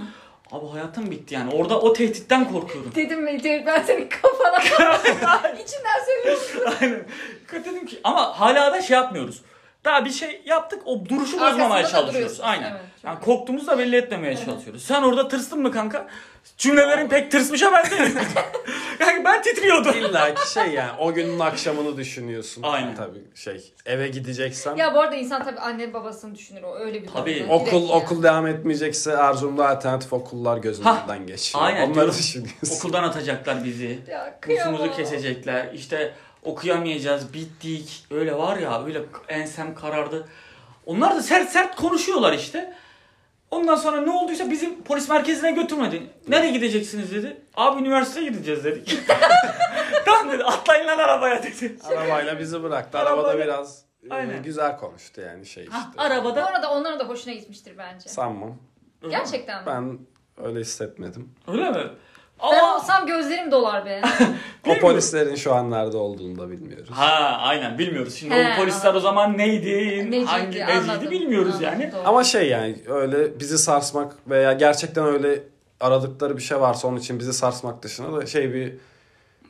[0.52, 1.54] Abi hayatım bitti yani.
[1.54, 2.92] Orada o tehditten korkuyorum.
[2.94, 4.58] Dedim mi Cevdet, ben senin kafana
[5.52, 6.76] İçinden söylüyorum.
[6.80, 7.06] Aynen.
[7.64, 9.42] Dedim ki ama hala da şey yapmıyoruz.
[9.84, 12.14] Daha bir şey yaptık o duruşu Arkasında bozmamaya çalışıyoruz.
[12.14, 12.42] duruyorsun.
[12.42, 12.70] Aynen.
[12.70, 14.84] Evet, yani korktuğumuzu da belli etmemeye çalışıyoruz.
[14.84, 16.06] Sen orada tırstın mı kanka?
[16.58, 18.26] Cümlelerin pek tırsmışa benzemiyor.
[19.00, 19.94] yani ben titriyordum.
[19.98, 22.62] İlla ki şey yani o günün akşamını düşünüyorsun.
[22.62, 22.94] Aynen.
[22.94, 24.76] Tabii şey eve gideceksen.
[24.76, 27.34] Ya bu arada insan tabii anne babasını düşünür o öyle bir Tabii.
[27.38, 27.52] durumda.
[27.54, 28.02] Okul Direkt yani.
[28.04, 31.64] okul devam etmeyecekse Erzurum'da alternatif okullar gözünden geçiyor.
[31.64, 32.14] aynen, Onları diyorum.
[32.18, 32.76] düşünüyorsun.
[32.78, 33.98] Okuldan atacaklar bizi.
[34.10, 34.38] Ya.
[34.46, 35.72] Kursumuzu kesecekler.
[35.74, 37.34] İşte okuyamayacağız.
[37.34, 38.06] Bittik.
[38.10, 40.28] Öyle var ya öyle ensem karardı.
[40.86, 42.74] Onlar da sert sert konuşuyorlar işte.
[43.50, 46.02] Ondan sonra ne olduysa bizim polis merkezine götürmedi.
[46.28, 47.36] Nereye gideceksiniz dedi.
[47.56, 48.98] Abi üniversiteye gideceğiz dedik.
[50.04, 51.76] tamam dedi atlayın lan arabaya dedi.
[51.84, 52.98] Arabayla bizi bıraktı.
[52.98, 54.42] Arabada Arabayla- biraz e, Aynen.
[54.42, 55.76] güzel konuştu yani şey işte.
[55.76, 56.46] Ha, Bu arabada.
[56.46, 58.08] arada onların da hoşuna gitmiştir bence.
[58.08, 58.56] Sanmam.
[59.10, 59.66] Gerçekten mi?
[59.66, 59.98] Ben
[60.46, 61.34] öyle hissetmedim.
[61.48, 61.82] Öyle mi?
[62.42, 62.74] Ben Ama...
[62.76, 64.02] olsam gözlerim dolar be.
[64.68, 66.90] O polislerin şu an nerede olduğunu da bilmiyoruz.
[66.90, 68.14] Ha aynen bilmiyoruz.
[68.14, 69.70] Şimdi He, o polisler o zaman neydi,
[70.10, 71.10] Neciydi, hangi neciydi anladım.
[71.10, 71.92] bilmiyoruz Anladım, yani.
[71.92, 72.00] doğru.
[72.08, 75.42] Ama şey yani öyle bizi sarsmak veya gerçekten öyle
[75.80, 78.74] aradıkları bir şey varsa onun için bizi sarsmak dışında da şey bir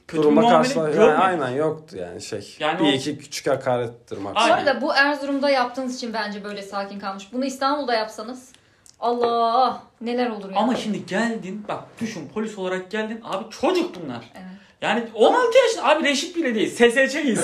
[0.09, 1.21] Kötü durumla muamele karşıla yani görmedik.
[1.23, 2.57] aynen yoktu yani şey.
[2.61, 4.51] Yani bir o- iki küçük hakarettir Bu maksimum.
[4.53, 4.67] Aynen.
[4.67, 7.33] arada bu Erzurum'da yaptığınız için bence böyle sakin kalmış.
[7.33, 8.53] Bunu İstanbul'da yapsanız
[9.01, 10.57] Allah neler olur ya.
[10.57, 14.25] Ama şimdi geldin bak düşün polis olarak geldin abi çocuk bunlar.
[14.35, 14.47] Evet.
[14.83, 16.71] Yani 16 yaşında abi reşit bile değil.
[16.71, 17.41] SSÇ'yiz.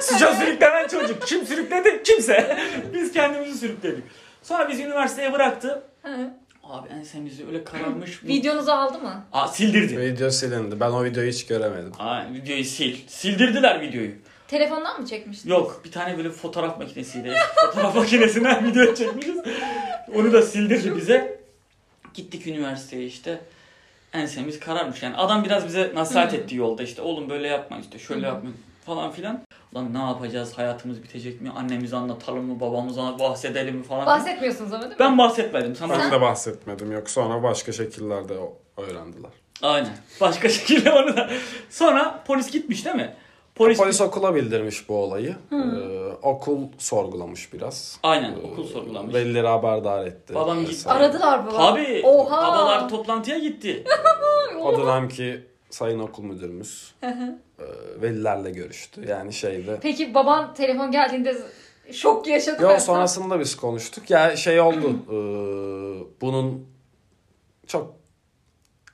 [0.00, 1.26] Suça sürüklenen çocuk.
[1.26, 2.02] Kim sürükledi?
[2.02, 2.58] Kimse.
[2.94, 4.04] Biz kendimizi sürükledik.
[4.42, 5.82] Sonra bizi üniversiteye bıraktı.
[6.02, 6.30] Hı.
[6.64, 8.24] Abi ensemizi öyle kararmış.
[8.24, 9.24] Videonuzu aldı mı?
[9.32, 10.00] Aa sildirdi.
[10.00, 10.80] Video silindi.
[10.80, 11.92] Ben o videoyu hiç göremedim.
[11.98, 12.94] Aa videoyu sil.
[13.08, 14.10] Sildirdiler videoyu.
[14.48, 15.50] Telefondan mı çekmiştin?
[15.50, 17.34] Yok bir tane böyle fotoğraf makinesiyle
[17.66, 19.36] fotoğraf makinesinden video çekmişiz.
[20.14, 21.40] Onu da sildirdi bize.
[22.14, 23.40] Gittik üniversiteye işte.
[24.12, 25.16] Ensemiz kararmış yani.
[25.16, 27.02] Adam biraz bize nasihat etti yolda işte.
[27.02, 28.50] Oğlum böyle yapma işte şöyle yapma
[28.86, 29.40] falan filan.
[29.74, 30.58] Lan ne yapacağız?
[30.58, 31.50] Hayatımız bitecek mi?
[31.56, 32.60] Annemize anlatalım mı?
[32.60, 34.06] Babamıza bahsedelim mi falan.
[34.06, 34.98] Bahsetmiyorsunuz ama değil mi?
[34.98, 35.76] Ben bahsetmedim.
[35.76, 36.92] Sana Ben de bahsetmedim.
[36.92, 38.34] Yok sonra başka şekillerde
[38.76, 39.30] öğrendiler.
[39.62, 39.96] Aynen.
[40.20, 41.30] Başka şekilde onu da.
[41.70, 43.14] Sonra polis gitmiş değil mi?
[43.56, 45.36] Polis, Polis okula bildirmiş bu olayı.
[45.52, 45.56] Ee,
[46.22, 47.98] okul sorgulamış biraz.
[48.02, 49.14] Aynen Ee, okul sorgulamış.
[49.14, 50.34] Velileri haberdar etti.
[50.34, 50.70] Babam gitti.
[50.70, 50.98] vesaire.
[51.04, 51.50] Aradılar bu.
[51.50, 52.02] Tabii.
[52.04, 52.42] Oha.
[52.48, 53.84] Babalar toplantıya gitti.
[54.62, 57.10] O dönemki sayın okul müdürümüz e,
[58.02, 59.08] velilerle görüştü.
[59.08, 59.78] Yani şeyde.
[59.82, 61.36] Peki baban telefon geldiğinde
[61.92, 62.80] şok yaşadı Yo mı?
[62.80, 64.10] sonrasında biz konuştuk.
[64.10, 64.90] Ya şey oldu.
[65.08, 65.16] e,
[66.20, 66.66] bunun
[67.66, 67.94] çok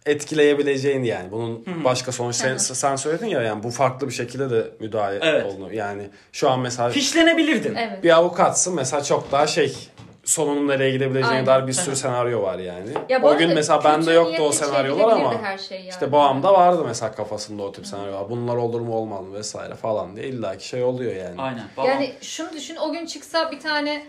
[0.07, 1.33] etkileyebileceğini yani.
[1.33, 5.47] Bunun başka sonuç sen, sen söyledin ya yani bu farklı bir şekilde de müdahale Evet.
[5.47, 5.69] oldu.
[5.73, 7.75] Yani şu an mesela Fişlenebilirdin.
[7.75, 8.05] Evet.
[8.05, 9.77] bir avukatsın mesela çok daha şey
[10.25, 11.47] sonunun nereye gidebileceğine Aynen.
[11.47, 12.88] dair bir sürü senaryo var yani.
[13.09, 15.88] Ya o gün mesela bende yoktu o senaryolar ama her şey yani.
[15.88, 18.31] işte babamda vardı mesela kafasında o tip senaryolar.
[18.31, 21.35] Bunlar olur mu olmaz mı vesaire falan diye illaki şey oluyor yani.
[21.43, 21.65] Aynen.
[21.77, 21.88] Babam.
[21.91, 24.07] Yani şunu düşün o gün çıksa bir tane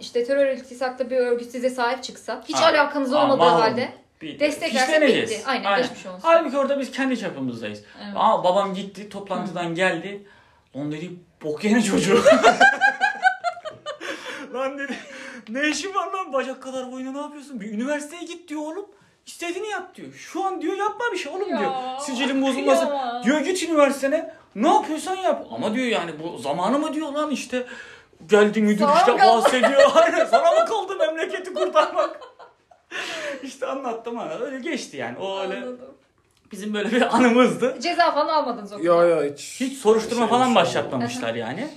[0.00, 3.62] işte terör iltisaklı bir örgüt size sahip çıksa hiç Aa, alakanız olmadığı mahvoldu.
[3.62, 3.88] halde
[4.22, 5.30] Bir- destek fişleneceğiz.
[5.30, 5.42] bitti.
[5.46, 6.20] Aynen, geçmiş olsun.
[6.22, 7.82] Halbuki orada biz kendi çapımızdayız.
[8.04, 8.12] Evet.
[8.16, 10.26] Aa, babam gitti toplantıdan geldi.
[10.76, 11.10] Lan dedi
[11.44, 12.22] bok yeni çocuğu.
[14.54, 14.92] lan dedi
[15.48, 17.60] ne işin var lan bacak kadar boyuna ne yapıyorsun?
[17.60, 18.86] Bir üniversiteye git diyor oğlum.
[19.26, 20.12] İstediğini yap diyor.
[20.14, 21.72] Şu an diyor yapma bir şey oğlum Ya, diyor.
[22.00, 22.86] Sicilin bozulmasın.
[22.86, 23.22] kıyamam.
[23.24, 25.46] Diyor git üniversitene ne yapıyorsan yap.
[25.50, 27.66] Ama diyor yani bu zamanı mı diyor lan işte.
[28.26, 29.90] Geldi müdür Sana işte bahsediyor.
[29.94, 32.20] Aynen sana mı kaldı memleketi kurtarmak?
[33.42, 34.38] işte anlattım ha.
[34.40, 35.18] Öyle geçti yani.
[35.18, 35.78] O öyle Anladım.
[36.52, 37.76] bizim böyle bir anımızdı.
[37.80, 38.84] Ceza falan almadınız o gün.
[38.84, 39.56] Yo yo hiç.
[39.60, 41.68] Hiç soruşturma Şey, falan şey başlatmamışlar yani.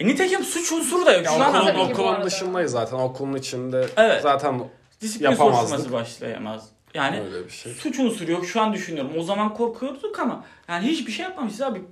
[0.00, 1.24] E nitekim suç unsuru da yok.
[1.26, 2.24] Ya Şu an Tabii okulun, bu okulun arada.
[2.24, 2.96] dışındayız zaten.
[2.96, 4.22] Okulun içinde Evet.
[4.22, 4.60] zaten
[5.00, 5.68] disiplin yapamazdık.
[5.68, 6.68] soruşturması başlayamaz.
[6.94, 7.72] Yani öyle bir şey.
[7.72, 8.46] suç unsuru yok.
[8.46, 9.12] Şu an düşünüyorum.
[9.18, 11.82] O zaman korkuyorduk ama yani hiçbir şey yapmamışız abi.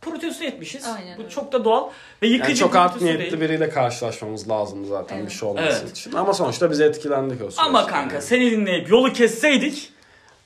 [0.00, 0.86] Protesto etmişiz.
[0.86, 1.30] Aynen Bu öyle.
[1.30, 1.90] çok da doğal
[2.22, 3.40] ve yıkıcı Yani çok art niyetli değil.
[3.40, 5.26] biriyle karşılaşmamız lazım zaten Evet.
[5.28, 5.90] bir şey olması Evet.
[5.98, 6.12] için.
[6.12, 7.62] Ama sonuçta biz etkilendik o süreçte.
[7.62, 9.92] Ama kanka seni dinleyip yolu kesseydik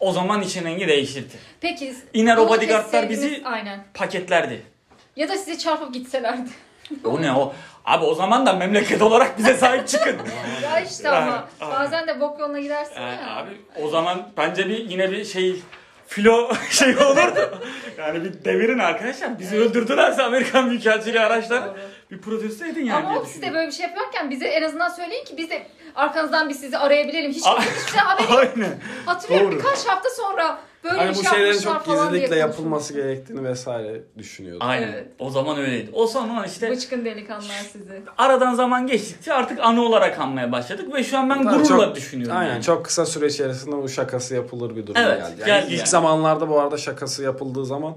[0.01, 1.35] o zaman için rengi değişirdi.
[1.61, 1.95] Peki.
[2.15, 3.85] İner o bodyguardlar bizi- Aynen.
[3.95, 4.63] Paketlerdi.
[5.17, 6.51] Ya da sizi çarpıp gitselerdi.
[7.05, 7.53] O ne o?
[7.85, 10.17] Abi o zaman da memleket olarak bize sahip çıkın.
[10.63, 13.37] ya işte Yani, ama bazen de bok yoluna gidersin Yani ya.
[13.37, 13.51] abi
[13.83, 15.57] o zaman bence bir yine bir şey
[16.11, 17.59] filo şey olurdu.
[17.99, 19.39] yani bir devirin arkadaşlar.
[19.39, 21.77] Bizi öldürdülerse Amerikan Büyükelçiliği araçları Doğru.
[22.11, 23.55] bir protesto edin yani Ama size düşünüyorum.
[23.55, 27.31] böyle bir şey yaparken bize en azından söyleyin ki biz de arkanızdan biz sizi arayabilelim.
[27.31, 28.81] Hiç hiçbir şey haberi Aynen.
[29.07, 29.59] Hatırlıyorum Doğru.
[29.59, 34.69] birkaç hafta sonra böyle Hani bu şey şeylerin çok gizlilikle yapılması gerektiğini vesaire düşünüyordum.
[34.69, 34.89] Aynen.
[34.93, 35.07] Evet.
[35.19, 35.91] O zaman öyleydi.
[35.93, 38.03] O zaman işte Bıçkın delikanlılar sizi.
[38.19, 41.97] aradan zaman geçtikçe artık anı olarak anmaya başladık ve şu an ben Tabii gururla çok-
[41.97, 42.37] düşünüyorum.
[42.37, 42.63] Aynen yani.
[42.63, 45.35] çok kısa süre içerisinde bu şakası yapılır bir durum Evet, geldi.
[45.41, 45.89] Yani geldi ilk yani.
[45.89, 47.95] zamanlarda bu arada şakası yapıldığı zaman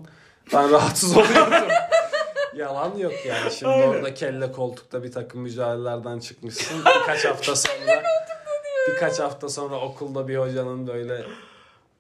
[0.54, 1.54] ben rahatsız oluyordum.
[2.56, 3.52] Yalan yok yani.
[3.60, 3.88] Şimdi Aynen.
[3.88, 6.78] orada kelle koltukta bir takım mücadelelerden çıkmışsın.
[7.02, 8.04] Birkaç hafta sonra
[8.92, 11.22] birkaç hafta sonra okulda bir hocanın böyle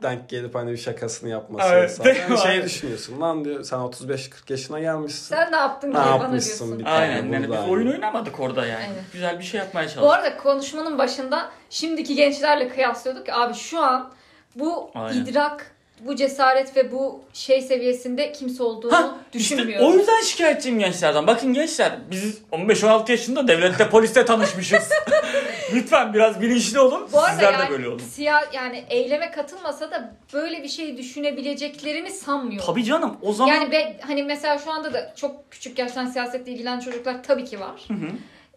[0.03, 1.99] denk gelip hani bir şakasını yapması Evet?
[2.05, 2.65] Yani şey Aynen.
[2.65, 5.35] düşünüyorsun lan diyor sen 35-40 yaşına gelmişsin.
[5.35, 6.79] Sen ne yaptın Ne diye bana yapmışsın diyorsun.
[6.79, 7.15] bir tane Aynen.
[7.15, 7.65] Yani biz burada.
[7.65, 8.85] oyun oynamadık orada yani.
[8.93, 9.03] Evet.
[9.13, 10.13] Güzel bir şey yapmaya Bu çalıştık.
[10.19, 13.25] arada konuşmanın başında şimdiki gençlerle kıyaslıyorduk.
[13.25, 14.11] ki, Abi şu an
[14.55, 15.21] bu Aynen.
[15.25, 15.71] idrak,
[16.05, 19.87] bu cesaret ve bu şey seviyesinde kimse olduğunu Ha, işte düşünmüyorum.
[19.87, 21.27] o yüzden şikayetçiyim gençlerden.
[21.27, 24.89] Bakın gençler biz 15-16 yaşında devlette poliste tanışmışız.
[25.73, 27.07] Lütfen biraz bilinçli olun.
[27.13, 28.01] Bu arada Sizler yani, de böyle olun.
[28.17, 32.65] siya- yani eyleme katılmasa da böyle bir şey düşünebileceklerini sanmıyorum.
[32.65, 36.51] Tabii canım o zaman Yani ben, hani mesela şu anda da çok küçük yaştan siyasetle
[36.51, 37.81] ilgilenen çocuklar tabii ki var.
[37.87, 38.07] Hı hı.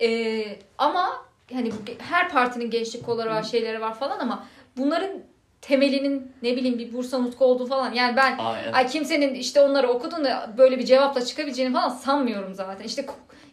[0.07, 5.11] Ee, ama hani her partinin gençlik kolları var, şeyleri var falan ama bunların
[5.61, 7.93] temelinin ne bileyim bir Bursa Nutku olduğu falan.
[7.93, 8.39] Yani ben
[8.73, 12.85] ay kimsenin işte onları okudun da böyle bir cevapla çıkabileceğini falan sanmıyorum zaten.
[12.85, 13.07] İşte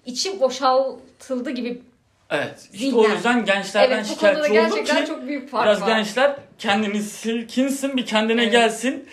[0.05, 1.81] içi boşaltıldı gibi.
[2.29, 2.59] Evet.
[2.73, 2.97] İşte Zihnen.
[2.97, 5.87] o yüzden gençlerden Evet şikayetçi olduk ki çok büyük fark biraz var.
[5.87, 8.51] gençler kendini silkinsin bir kendine Evet.
[8.51, 9.09] gelsin.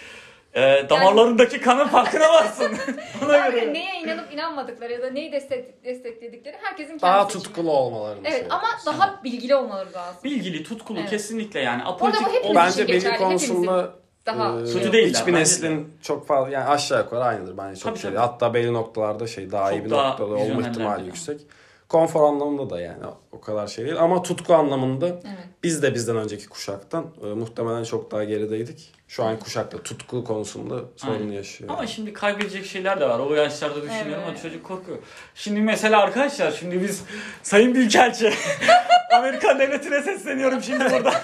[0.55, 2.73] Ee, damarlarındaki kanın farkına varsın.
[3.25, 3.73] Ona Yani göre.
[3.73, 7.43] neye inanıp inanmadıkları ya da neyi destek, destekledikleri herkesin kendi Daha seçimi.
[7.43, 10.21] tutkulu olmalarını Evet ama daha bilgili olmaları lazım.
[10.25, 11.11] Bilgili, tutkulu Evet.
[11.11, 11.83] kesinlikle yani.
[11.85, 13.93] Apolitik bu hepimiz ol- için Bence geçerli, konusunda
[14.27, 17.85] Daha e, Kötü değiller, hiçbir bence neslin çok fazla yani aşağı yukarı aynıdır bence çok
[17.93, 18.11] Tabii, şey.
[18.11, 18.19] tabii.
[18.21, 21.07] Hatta belli noktalarda şey daha iyi Çok bir daha noktada olma vizyonerler ihtimali yani.
[21.07, 21.41] yüksek.
[21.89, 25.23] Konfor anlamında da yani o kadar şey değil ama tutku anlamında Evet.
[25.63, 28.93] biz de bizden önceki kuşaktan e, muhtemelen çok daha gerideydik.
[29.11, 31.33] Şu an kuşakta tutku konusunda sorun Aynen.
[31.33, 31.71] yaşıyor.
[31.71, 33.19] Ama şimdi kaybedecek şeyler de var.
[33.19, 34.29] O yaşlarda düşünüyorum Evet.
[34.29, 34.99] ama çocuk korkuyor.
[35.35, 37.03] Şimdi mesela arkadaşlar şimdi biz
[37.43, 38.33] Sayın Büyükelçi
[39.17, 41.13] Amerikan devletine sesleniyorum şimdi burada.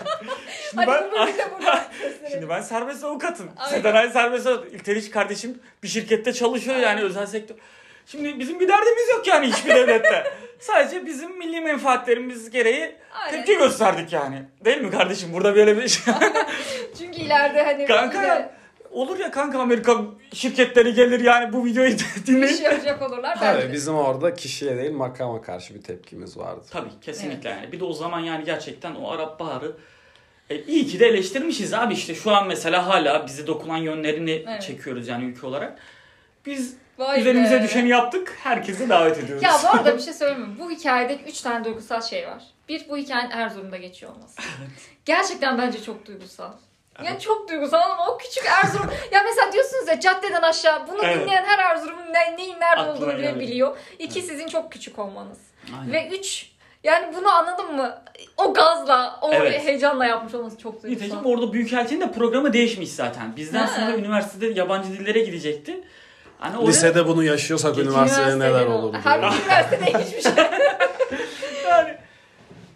[0.70, 1.84] Şimdi Hadi ben, burada
[2.30, 3.50] şimdi ben serbest avukatım.
[3.56, 3.76] Aynen.
[3.78, 4.72] Sedanay serbest avukat.
[4.72, 7.56] İlteriş kardeşim bir şirkette çalışıyor yani özel sektör.
[8.06, 10.24] Şimdi bizim bir derdimiz yok yani hiçbir devlette.
[10.58, 13.36] Sadece bizim milli menfaatlerimiz gereği Aynen.
[13.36, 14.42] tepki gösterdik yani.
[14.64, 15.32] Değil mi kardeşim?
[15.32, 16.14] Burada böyle bir şey.
[16.98, 18.50] Çünkü ileride hani Kanka de-
[18.90, 19.96] olur ya kanka Amerika
[20.34, 22.60] şirketleri gelir yani bu videoyu Bir şey dinleyip.
[22.62, 23.38] yapacak olurlar.
[23.38, 26.64] Tabii bence bizim orada kişiye değil makama karşı bir tepkimiz vardı.
[26.70, 27.72] Tabii kesinlikle yani.
[27.72, 29.76] Bir de o zaman yani gerçekten o Arap Baharı
[30.50, 34.62] e, iyi ki de eleştirmişiz abi işte şu an mesela hala bize dokunan yönlerini Evet.
[34.62, 35.78] çekiyoruz yani ülke olarak.
[36.46, 37.64] Biz Vay üzerimize be.
[37.64, 38.36] düşeni yaptık.
[38.42, 39.42] Herkesi davet ediyoruz.
[39.42, 40.56] Ya bu arada bir şey söyleyeyim mi?
[40.58, 42.42] Bu hikayede üç tane duygusal şey var.
[42.68, 44.36] Bir, bu hikayenin Erzurum'da geçiyor olması.
[45.04, 46.50] Gerçekten bence çok duygusal.
[46.98, 47.20] Yani Evet.
[47.20, 48.86] çok duygusal ama o küçük Erzurum...
[49.12, 51.22] ya mesela diyorsunuz ya caddeden aşağı bunu Evet.
[51.22, 53.76] dinleyen her Erzurum'un ne, neyin nerede Aklına olduğunu bile biliyor.
[53.98, 55.38] İki sizin çok küçük olmanız.
[55.80, 55.92] Aynen.
[55.92, 56.50] Ve üç
[56.84, 58.02] yani bunu anladın mı?
[58.36, 59.64] O gazla, o Evet.
[59.64, 61.04] heyecanla yapmış olması çok duygusal.
[61.06, 63.36] Nitekim orada Büyükelçinin de programı değişmiş zaten.
[63.36, 63.80] Bizden Ha.
[63.80, 65.84] sonra üniversitede yabancı dillere gidecekti.
[66.38, 69.30] Hani oraya- Lisede bunu yaşıyorsak üniversitede neler olur Her diye.
[69.40, 70.44] üniversitede hiçbir şey.
[71.68, 71.94] yani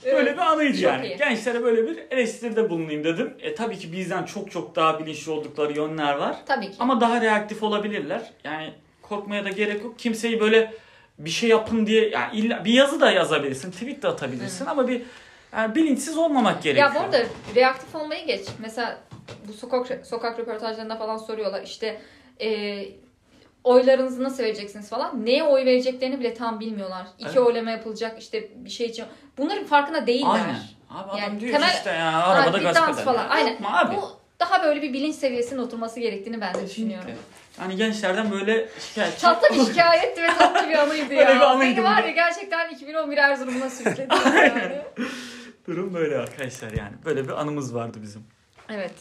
[0.05, 1.07] böyle bir anıydı yani.
[1.07, 1.17] iyi.
[1.17, 3.35] Gençlere böyle bir eleştiride bulunayım dedim.
[3.41, 6.37] E, tabii ki bizden çok çok daha bilinçli oldukları yönler var.
[6.47, 6.77] Tabii ki.
[6.79, 8.23] Ama daha reaktif olabilirler.
[8.45, 9.99] Yani korkmaya da gerek yok.
[9.99, 10.73] Kimseyi böyle
[11.19, 15.03] bir şey yapın diye yani illa bir yazı da yazabilirsin, tweet de atabilirsin ama bir
[15.53, 16.89] yani bilinçsiz olmamak gerekiyor.
[16.89, 17.23] Ya bu arada
[17.55, 18.47] reaktif olmayı geç.
[18.59, 18.99] Mesela
[19.49, 22.01] bu sokak sokak röportajlarında falan soruyorlar işte
[22.41, 22.49] e,
[23.65, 25.27] oylarınızı nasıl vereceksiniz falan.
[25.27, 27.07] Neye oy vereceklerini bile tam bilmiyorlar.
[27.19, 27.39] İki Evet.
[27.39, 29.05] oylama yapılacak işte bir şey için.
[29.39, 30.29] Bunların farkında değiller.
[30.31, 30.59] Aynen.
[30.91, 32.93] Abi adam Yani diyor temel- işte ya arabada gaz pedal.
[32.93, 33.23] falan.
[33.23, 33.51] Ya, Aynen.
[33.53, 33.97] yapma abi.
[33.97, 37.11] Bu daha böyle bir bilinç seviyesinin oturması gerektiğini ben de düşünüyorum.
[37.61, 39.21] Yani gençlerden böyle şikayetçi.
[39.23, 41.29] Tatlı bir şikayetti ve tatlı bir anıydı ya.
[41.35, 44.15] Bir anıydı Beni var ya gerçekten 2011 Erzurum'una sürükledi.
[44.37, 44.81] yani.
[45.67, 46.93] Durum böyle arkadaşlar yani.
[47.05, 48.25] Böyle bir anımız vardı bizim.
[48.69, 48.93] Evet.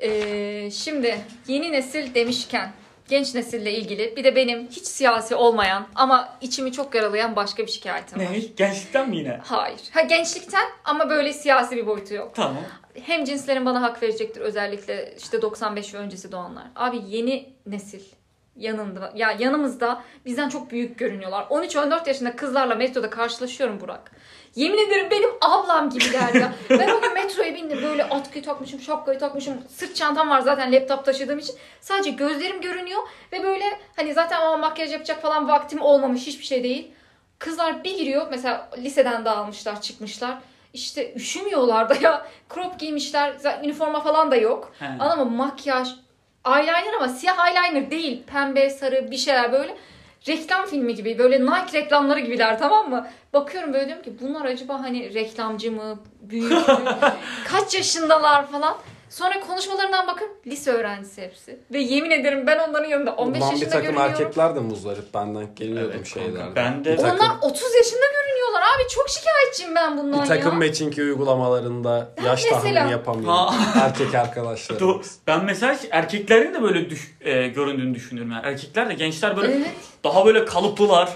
[0.00, 2.72] Ee, şimdi yeni nesil demişken
[3.10, 7.70] genç nesille ilgili bir de benim hiç siyasi olmayan ama içimi çok yaralayan başka bir
[7.70, 8.32] şikayetim var.
[8.32, 8.38] Ne?
[8.38, 9.40] Gençlikten mi yine?
[9.44, 9.80] Hayır.
[9.90, 12.32] Ha gençlikten ama böyle siyasi bir boyutu yok.
[12.34, 12.62] Tamam.
[13.02, 16.64] Hem cinslerin bana hak verecektir özellikle işte 95 ve öncesi doğanlar.
[16.76, 18.00] Abi yeni nesil
[18.56, 21.42] yanında ya yanımızda bizden çok büyük görünüyorlar.
[21.42, 24.12] 13-14 yaşında kızlarla metroda karşılaşıyorum Burak.
[24.54, 26.52] Yemin ederim benim ablam gibiler ya.
[26.70, 29.54] Ben o gün metroya bindim böyle atkıyı takmışım, şapkayı takmışım.
[29.68, 31.56] Sırt çantam var zaten laptop taşıdığım için.
[31.80, 33.00] Sadece gözlerim görünüyor
[33.32, 33.64] ve böyle
[33.96, 36.92] hani zaten o makyaj yapacak falan vaktim olmamış hiçbir şey değil.
[37.38, 40.38] Kızlar bir giriyor mesela liseden dağılmışlar çıkmışlar.
[40.74, 42.26] İşte üşümüyorlar da ya.
[42.54, 43.34] Crop giymişler.
[43.38, 44.72] Zaten üniforma falan da yok.
[44.78, 44.86] He.
[44.86, 45.36] Anladın mı?
[45.36, 45.88] Makyaj.
[46.46, 48.22] Eyeliner ama siyah eyeliner değil.
[48.26, 49.76] Pembe, sarı bir şeyler böyle.
[50.28, 51.18] Reklam filmi gibi.
[51.18, 53.06] Böyle Nike reklamları gibiler tamam mı?
[53.32, 55.98] Bakıyorum böyle diyorum ki bunlar acaba hani reklamcı mı?
[56.20, 56.96] Büyük mü?
[57.48, 58.76] Kaç yaşındalar falan.
[59.10, 61.58] Sonra konuşmalarından bakın lise öğrencisi hepsi.
[61.72, 64.12] Ve yemin ederim ben onların yanında 15 Ulan bir yaşında takım görünüyorum.
[64.12, 66.38] erkekler de muzdarip benden geliyordum Evet, şeylerde.
[66.38, 68.88] kanka, ben de- Bir takım, Onlar 30 yaşında görünüyorlar abi.
[68.88, 70.66] Çok şikayetçiyim ben bundan bir takım ya.
[70.68, 73.34] matching uygulamalarında yaş mesela- tahmini yapamıyorum.
[73.36, 73.54] Ha.
[73.84, 74.88] Erkek arkadaşlarım.
[74.88, 78.32] Do- Ben mesela erkeklerin de böyle düş- e, göründüğünü düşünüyorum.
[78.32, 79.70] Yani erkekler de gençler böyle Evet.
[80.04, 81.08] daha böyle kalıplılar.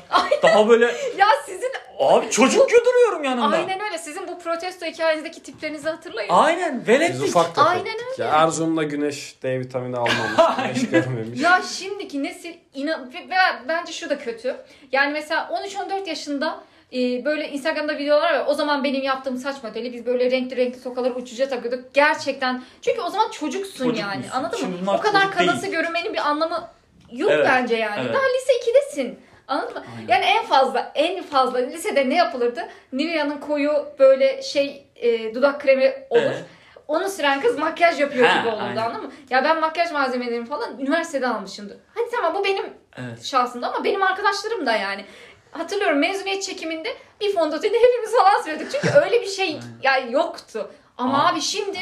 [0.42, 0.84] daha böyle
[1.18, 3.56] Ya sizin abi çocuk duruyorum yanında.
[3.56, 3.98] aynen öyle.
[3.98, 6.30] Sizin protesto hikayenizdeki tiplerinizi hatırlayın.
[6.32, 6.80] Aynen.
[6.80, 7.28] Biz Veletlik.
[7.28, 8.18] ufak Aynen tefektik.
[8.18, 10.36] Ya Erzurum'da güneş D vitamini almamış,
[10.82, 11.40] güneş görmemiş.
[11.40, 13.34] Ya şimdiki nesil inan ve ve
[13.68, 14.56] bence şu da kötü.
[14.92, 16.60] Yani mesela 13-14 yaşında
[16.92, 18.44] e, böyle Instagram'da videolar var.
[18.48, 21.94] O zaman benim yaptığım saç modeli biz böyle renkli renkli tokaları uçuca takıyorduk.
[21.94, 22.62] Gerçekten.
[22.82, 24.16] Çünkü o zaman çocuksun Çocuk yani.
[24.16, 24.30] musun?
[24.34, 24.78] Anladın Şimdi mı?
[24.82, 25.72] bunlar O kadar çocuk kadası değil.
[25.74, 26.68] görünmenin bir anlamı
[27.12, 28.00] yok Evet, bence yani.
[28.04, 28.14] evet.
[28.14, 29.14] Daha lise 2'desin.
[29.48, 29.84] Anladın mı?
[29.98, 30.08] Aynen.
[30.08, 32.68] Yani en fazla en fazla lisede ne yapılırdı?
[32.92, 36.22] Nivea'nın koyu böyle şey e, dudak kremi olur.
[36.22, 36.44] Evet.
[36.88, 38.76] Onu süren kız makyaj yapıyor Ha, gibi olurdu aynen.
[38.82, 39.12] anladın mı?
[39.30, 41.76] Ya ben makyaj malzemelerimi falan üniversitede almışımdır.
[41.94, 42.64] Hadi tamam bu benim
[42.96, 43.24] Evet.
[43.24, 45.04] şahsımda ama benim arkadaşlarım da yani.
[45.50, 46.88] Hatırlıyorum mezuniyet çekiminde
[47.20, 48.68] bir fondöteni hepimiz falan sürüyorduk.
[48.72, 50.70] Çünkü öyle bir şey ya yoktu.
[50.98, 51.28] Ama Aa.
[51.32, 51.78] abi şimdi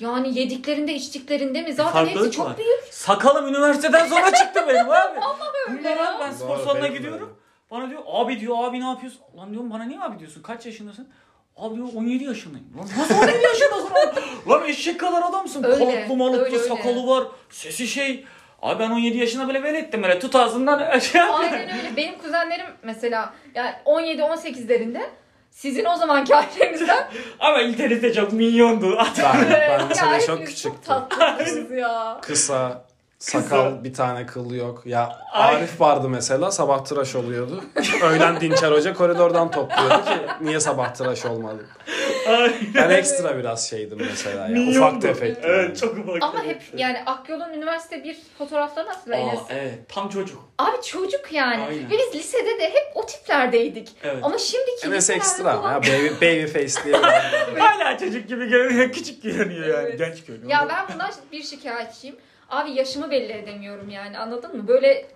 [0.00, 2.58] yani yediklerinde içtiklerinde mi zaten Farklılık hepsi çok var.
[2.58, 2.84] büyük.
[2.90, 5.20] Sakalım üniversiteden sonra çıktı benim abi.
[5.68, 6.14] öyle Bunlar ya.
[6.16, 7.36] abi ben spor Doğru, salonuna benim de gidiyorum.
[7.70, 9.20] Bana diyor abi diyor abi ne yapıyorsun?
[9.36, 10.42] Lan diyorum bana niye abi diyorsun?
[10.42, 11.08] Kaç yaşındasın?
[11.56, 12.66] Abi diyor 17 yaşındayım.
[12.78, 14.50] Lan nasıl 17 yaşındasın abi?
[14.50, 15.62] Lan eşek kadar adamsın.
[15.64, 16.68] Öyle, Kalıplı malıplı öyle, öyle.
[16.68, 17.24] sakalı var.
[17.50, 18.24] Sesi şey.
[18.62, 21.34] Abi ben 17 yaşında böyle velettim böyle tut ağzından şey yap.
[21.40, 21.96] Aynen öyle.
[21.96, 25.00] Benim kuzenlerim mesela yani 17-18'lerinde
[25.50, 27.08] sizin o zamanki ailenizden
[27.40, 28.98] Ama internette çok minyondu.
[29.22, 30.94] Ben, ben Ya mesela çok hepiniz küçüktüm.
[30.94, 32.18] Çok tatlısınız ya.
[32.22, 32.84] Kısa,
[33.18, 34.82] sakal bir tane kıl yok.
[34.86, 37.64] Ya Arif vardı mesela sabah tıraş oluyordu.
[38.02, 41.66] Öğlen Dinçer Hoca koridordan topluyordu ki niye sabah tıraş olmadı.
[42.74, 44.48] Ben ekstra biraz şeydim mesela ya.
[44.48, 44.78] Minyondu.
[44.78, 45.36] Ufak tefek.
[45.42, 46.22] Evet çok ufak.
[46.22, 46.80] Ama hep tefek.
[46.80, 49.38] yani Akyol'un üniversite bir fotoğraflarını hatırla Aa, Enes.
[49.50, 50.38] evet tam çocuk.
[50.58, 51.62] Abi çocuk yani.
[51.64, 51.90] Aynen.
[51.90, 53.88] Ve biz lisede de hep o tiplerdeydik.
[54.04, 54.18] Evet.
[54.22, 56.96] Ama şimdiki Enes liselerde ekstra ama falan- ya baby, baby face diye.
[57.58, 58.92] Hala çocuk gibi görünüyor.
[58.92, 59.88] Küçük görünüyor yani.
[59.88, 59.98] Evet.
[59.98, 60.50] Genç görünüyor.
[60.50, 62.16] Ya ben bundan bir şikayetçiyim.
[62.50, 64.68] Abi yaşımı belli edemiyorum yani anladın mı?
[64.68, 65.06] Böyle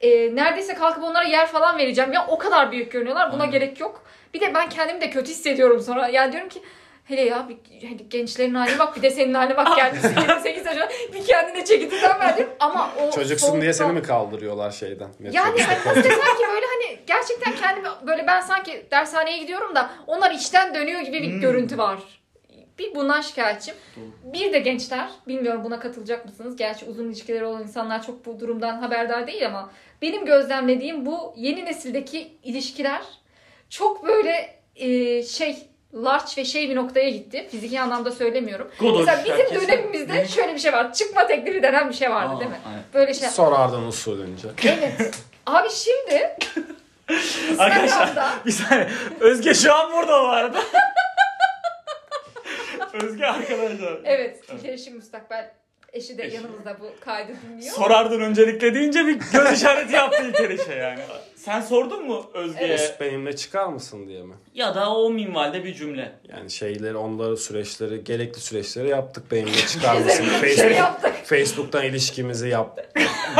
[0.00, 2.12] e, neredeyse kalkıp onlara yer falan vereceğim.
[2.12, 3.32] Ya o kadar büyük görünüyorlar.
[3.32, 3.52] Buna Aynen.
[3.52, 4.02] gerek yok.
[4.34, 6.08] Bir de ben kendimi de kötü hissediyorum sonra.
[6.08, 6.62] Ya diyorum ki
[7.04, 10.88] hele ya bir, hani gençlerin haline bak bir de senin haline bak kendisi 28 yaşında
[11.14, 12.54] bir kendine çeki düzen ver diyorum.
[12.60, 15.08] Ama o Çocuksun diye soğukta- seni mi kaldırıyorlar şeyden?
[15.20, 19.90] yani hani nasıl desem ki böyle hani gerçekten kendimi böyle ben sanki dershaneye gidiyorum da
[20.06, 21.40] onlar içten dönüyor gibi bir Hmm.
[21.40, 21.98] görüntü var.
[22.78, 23.80] Bir bundan şikayetçiyim.
[24.24, 26.56] Bir de gençler, bilmiyorum buna katılacak mısınız?
[26.56, 29.70] Gerçi uzun ilişkileri olan insanlar çok bu durumdan haberdar değil ama
[30.02, 33.02] benim gözlemlediğim bu yeni nesildeki ilişkiler
[33.70, 35.56] çok böyle e, şey
[35.94, 37.48] large ve şey bir noktaya gitti.
[37.50, 38.70] Fiziki anlamda söylemiyorum.
[38.80, 40.92] Godoş, Mesela bizim herkes- dönemimizde şöyle bir şey var.
[40.92, 42.60] Çıkma teklifi denen bir şey vardı Aa, değil mi?
[42.68, 42.82] aynen.
[42.94, 43.28] Böyle şey.
[43.28, 44.48] Sorardın usulünce.
[44.64, 45.14] Evet.
[45.46, 46.36] Abi şimdi
[47.58, 48.88] Arkadaşlar bir saniye.
[49.20, 50.60] Özge şu an burada bu arada.
[52.92, 53.98] Özge arkadaşlar.
[54.04, 55.50] evet iletişim müstakbel
[55.92, 57.72] eşi de yanımızda bu kaydı dinliyor.
[57.72, 61.00] Sorardın öncelikle deyince bir göz işareti yaptı İlker işe yani.
[61.36, 62.68] Sen sordun mu Özge'ye?
[62.68, 62.96] Evet.
[63.00, 64.34] Benimle çıkar mısın diye mi?
[64.54, 66.12] Ya da o minvalde bir cümle.
[66.28, 69.30] Yani şeyleri, onları süreçleri, gerekli süreçleri yaptık.
[69.30, 70.24] Benimle çıkar mısın?
[70.40, 71.14] Facebook, yaptık.
[71.24, 72.80] Facebook'tan ilişkimizi yap.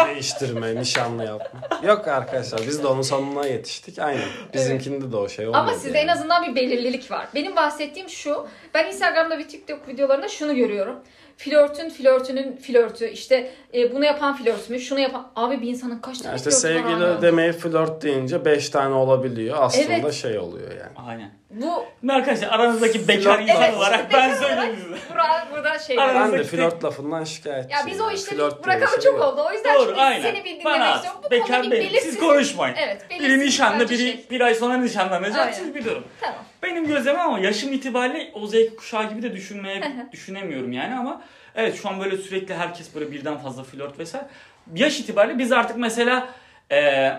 [0.07, 1.61] değiştirme, nişanlı yapma.
[1.83, 3.99] Yok arkadaşlar biz de onun sonuna yetiştik.
[3.99, 4.29] Aynen.
[4.55, 5.61] Bizimkinde de o şey olmadı.
[5.63, 5.99] Ama sizde yani.
[5.99, 7.29] en azından bir belirlilik var.
[7.35, 8.47] Benim bahsettiğim şu.
[8.75, 10.97] Ben Instagram'da bir TikTok videolarında şunu görüyorum.
[11.45, 13.09] Flörtün flörtünün flörtü.
[13.09, 14.81] işte e, bunu yapan flört mü?
[14.81, 15.33] Şunu yapan.
[15.37, 17.23] Abi bir insanın kaç tane Yani işte flörtü var sevgili abi?
[17.23, 19.57] demeye flört deyince 5 tane olabiliyor.
[19.61, 20.13] Aslında Evet.
[20.13, 21.09] şey oluyor yani.
[21.09, 21.31] Aynen.
[21.51, 24.97] Bu Şimdi arkadaşlar aranızdaki bekar Flört- insan Evet, olarak bekar ben söyleyeyim olarak- size.
[25.11, 26.09] burada, burada şey var.
[26.09, 27.79] Ben de Aramızdaki flört lafından şikayetçiyim.
[27.79, 29.33] Ya biz o işte Flört diye bir bırakalı şey çok yok.
[29.33, 29.45] oldu.
[29.49, 30.23] O yüzden Doğru şimdi aynen.
[30.23, 31.21] seni bir dinlemek Bana istiyorum.
[31.25, 31.91] Bu bekar konuda bir benim.
[31.91, 32.75] Siz belirsizlik- konuşmayın.
[32.79, 33.07] Evet.
[33.21, 34.27] Biri nişanlı, bence biri şey.
[34.31, 35.39] bir ay sonra nişanlanacak.
[35.39, 35.53] Aynen.
[35.53, 36.05] Siz biliyorum.
[36.21, 36.39] Tamam.
[36.63, 39.83] Benim gözlemim ama yaşım itibariyle o Z kuşağı gibi de düşünmeye
[40.13, 41.23] düşünemiyorum yani ama
[41.55, 44.27] evet şu an böyle sürekli herkes böyle birden fazla flört vesaire.
[44.75, 46.29] Yaş itibariyle biz artık mesela
[46.73, 47.13] e,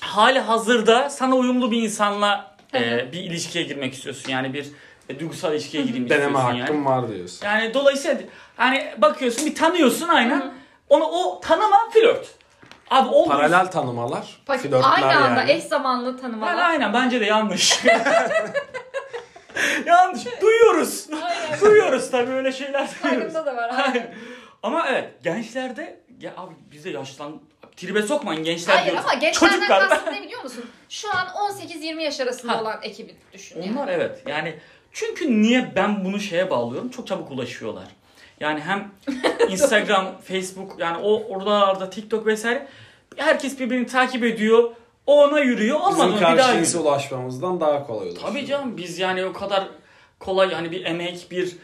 [0.00, 4.32] hali hazırda sana uyumlu bir insanla e, bir ilişkiye girmek istiyorsun.
[4.32, 4.66] Yani bir
[5.08, 6.84] e, duygusal ilişkiye gireyim Deneme istiyorsun hakkım yani.
[6.84, 7.46] var diyorsun.
[7.46, 8.16] Yani dolayısıyla
[8.56, 10.52] hani bakıyorsun bir tanıyorsun aynen.
[10.88, 12.26] Onu o tanıma flört.
[12.90, 15.52] Abi o Paralel tanımalar, Bak, flörtler aynı anda yani.
[15.52, 16.70] eş zamanlı Yani tanımalar.
[16.70, 17.84] aynen bence de yanlış.
[19.86, 20.24] yanlış.
[20.40, 21.06] Duyuyoruz.
[21.22, 21.60] Aynen.
[21.60, 23.32] Duyuyoruz tabii öyle şeyler duyuyoruz.
[23.32, 23.68] Farkında da var.
[23.70, 23.90] Aynen.
[23.90, 24.04] Hayır.
[24.62, 27.40] Ama evet gençlerde ya abi bize yaşlan
[27.76, 29.04] tribe sokmayın gençler Hayır diyoruz.
[29.04, 29.88] ama gençlerden Çocuklar.
[29.88, 30.64] kastım ne biliyor musun?
[30.88, 32.60] Şu an 18-20 yaş arasında Ha.
[32.62, 33.62] olan ekibi düşün.
[33.62, 33.72] yani.
[33.78, 34.54] Onlar evet yani
[34.92, 36.88] çünkü niye ben bunu şeye bağlıyorum?
[36.90, 37.84] Çok çabuk ulaşıyorlar.
[38.40, 38.90] Yani hem
[39.48, 42.68] Instagram, Facebook yani o oralarda TikTok vesaire
[43.16, 44.70] herkes birbirini takip ediyor.
[45.06, 45.80] O ona yürüyor.
[45.80, 46.84] Olmadı Bizim mı bir daha karşı yürüyor.
[46.84, 48.28] ulaşmamızdan daha kolay ulaşıyor.
[48.28, 49.64] Tabii canım biz yani o kadar
[50.18, 51.56] kolay hani bir emek bir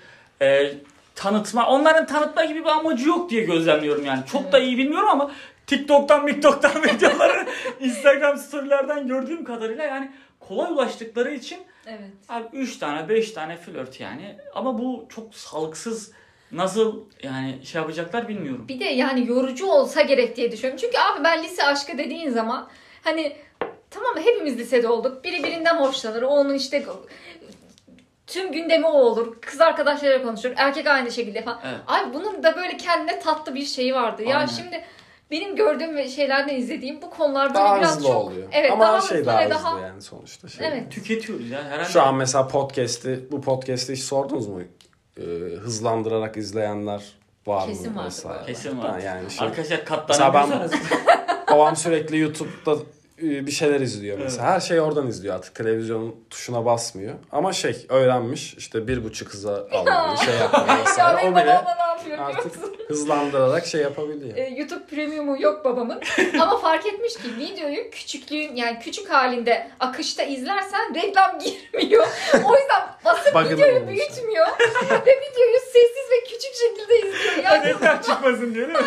[0.43, 0.73] e,
[1.15, 4.21] tanıtma onların tanıtma gibi bir amacı yok diye gözlemliyorum yani.
[4.33, 5.31] Çok da iyi bilmiyorum ama
[5.71, 7.47] TikTok'tan, TikTok'tan videoları
[7.81, 10.11] Instagram storylerden gördüğüm kadarıyla yani
[10.41, 12.11] kolay ulaştıkları için Evet.
[12.29, 16.13] abi 3 tane 5 tane flört yani ama bu çok sağlıksız
[16.53, 18.69] nasıl yani şey yapacaklar bilmiyorum.
[18.69, 20.81] Bir de yani yorucu olsa gerek diye düşünüyorum.
[20.81, 22.69] Çünkü abi ben lise aşkı dediğin zaman
[23.05, 23.37] hani
[23.91, 25.25] tamam hepimiz lisede olduk.
[25.25, 26.23] Biri birinden hoşlanır.
[26.23, 26.85] Onun işte
[28.27, 29.41] tüm gündemi o olur.
[29.41, 30.53] Kız arkadaşlarıyla konuşur.
[30.57, 31.61] Erkek aynı şekilde falan.
[31.65, 31.81] Evet.
[31.87, 34.23] Abi bunun da böyle kendine tatlı bir şeyi vardı.
[34.23, 34.47] Ya Aynen.
[34.47, 34.85] şimdi
[35.31, 38.49] benim gördüğüm ve şeylerden izlediğim bu konular böyle Daha biraz hızlı çok oluyor.
[38.53, 40.49] Evet, Ama daha her şey daha hızlı daha- yani sonuçta.
[40.49, 40.67] Şey.
[40.69, 40.93] Evet.
[40.93, 41.89] Tüketiyoruz ya herhalde.
[41.89, 44.61] Şu an mesela podcast'i, bu podcast'i hiç sordunuz mu?
[45.19, 45.23] Ee,
[45.61, 47.03] hızlandırarak izleyenler
[47.47, 48.05] var Kesin mı?
[48.05, 48.47] Vesaire.
[48.47, 48.99] Kesin Ha, var.
[48.99, 50.71] Yani şey, Arkadaşlar Mesela ben-
[51.51, 52.77] babam sürekli YouTube'da
[53.23, 54.49] bir şeyler izliyor mesela.
[54.49, 55.55] Her şeyi oradan izliyor artık.
[55.55, 57.15] Televizyonun tuşuna basmıyor.
[57.33, 61.29] Ama şey öğrenmiş işte bir buçuk hıza almayı şey yapmayı Ya vesaire.
[61.29, 61.59] O bile
[62.19, 62.53] artık
[62.89, 64.37] hızlandırarak şey yapabiliyor.
[64.37, 66.01] Ee, YouTube Premium'u yok babamın.
[66.41, 72.07] Ama fark etmiş ki videoyu küçüklüğün yani küçük halinde akışta izlersen reklam girmiyor.
[72.35, 74.47] O yüzden basıp videoyu büyütmüyor
[74.91, 76.00] ve videoyu küçük
[76.69, 77.45] şekilde izliyor.
[77.45, 78.85] Yani Reklam çıkmasın diye değil mi?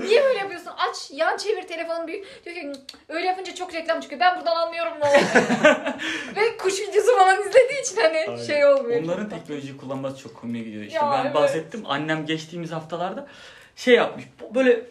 [0.00, 0.72] niye böyle yapıyorsun?
[0.90, 2.44] Aç, yan çevir telefonu büyük.
[2.44, 2.72] Diyor ki
[3.08, 4.20] öyle yapınca çok reklam çıkıyor.
[4.20, 5.12] Ben buradan anlıyorum ne
[6.36, 8.44] ve kuş videosu falan izlediği için hani Aynen.
[8.44, 9.02] şey olmuyor.
[9.02, 10.82] Onların teknoloji kullanması çok komik gidiyor.
[10.84, 11.34] İşte Ya, ben evet.
[11.34, 11.82] bahsettim.
[11.88, 13.26] Annem geçtiğimiz haftalarda
[13.76, 14.24] şey yapmış.
[14.54, 14.86] Böyle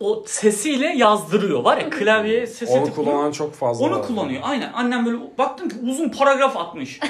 [0.00, 1.62] o sesiyle yazdırıyor.
[1.64, 3.10] Var ya klavyeye sesi Onu tıklıyor.
[3.12, 4.06] kullanan çok fazla Onu var.
[4.06, 4.42] kullanıyor.
[4.44, 4.72] Aynen.
[4.72, 7.00] Annem böyle baktım ki uzun paragraf atmış.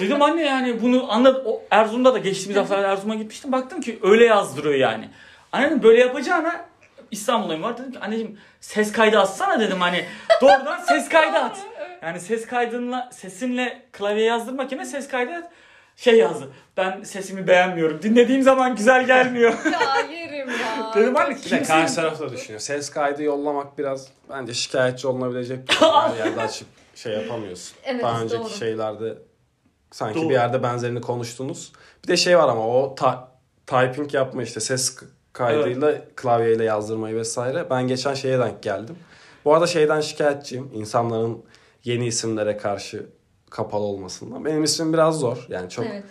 [0.00, 1.42] Dedim anne yani bunu anlat.
[1.46, 3.52] O Erzurum'da da geçtiğimiz haftalarda Erzurum'a gitmiştim.
[3.52, 5.08] Baktım ki öyle yazdırıyor yani.
[5.52, 6.64] Annem böyle yapacağına
[7.10, 7.78] İstanbul'dayım var.
[7.78, 10.04] Dedim ki anneciğim ses kaydı atsana dedim hani.
[10.40, 11.58] Doğrudan ses kaydı at.
[12.02, 15.50] Yani ses kaydınla sesinle klavye yazdırmak yerine ses kaydı at.
[15.96, 16.48] Şey yazdı.
[16.76, 18.02] Ben sesimi beğenmiyorum.
[18.02, 19.52] Dinlediğim zaman güzel gelmiyor.
[19.72, 20.92] ya yerim ya.
[20.94, 21.64] Dedim hani Bir de kimse...
[21.64, 22.60] karşı taraf da düşünüyor.
[22.60, 25.88] Ses kaydı yollamak biraz bence şikayetçi olunabilecek bir şey.
[25.88, 27.76] Her yerde açıp şey yapamıyorsun.
[27.84, 28.50] Evet, Daha önceki doğru.
[28.50, 29.14] şeylerde
[29.94, 30.28] sanki Doğru.
[30.28, 31.72] bir yerde benzerini konuştunuz.
[32.04, 33.28] Bir de şey var ama o ta-
[33.66, 34.96] typing yapma işte ses
[35.32, 37.66] kaydıyla klavyeyle yazdırmayı vesaire.
[37.70, 38.96] Ben geçen şeye denk geldim.
[39.44, 40.70] Bu arada şeyden şikayetçiyim.
[40.74, 41.42] İnsanların
[41.84, 43.06] yeni isimlere karşı
[43.50, 44.44] kapalı olmasından.
[44.44, 45.46] Benim ismim biraz zor.
[45.48, 46.04] Yani çok Evet.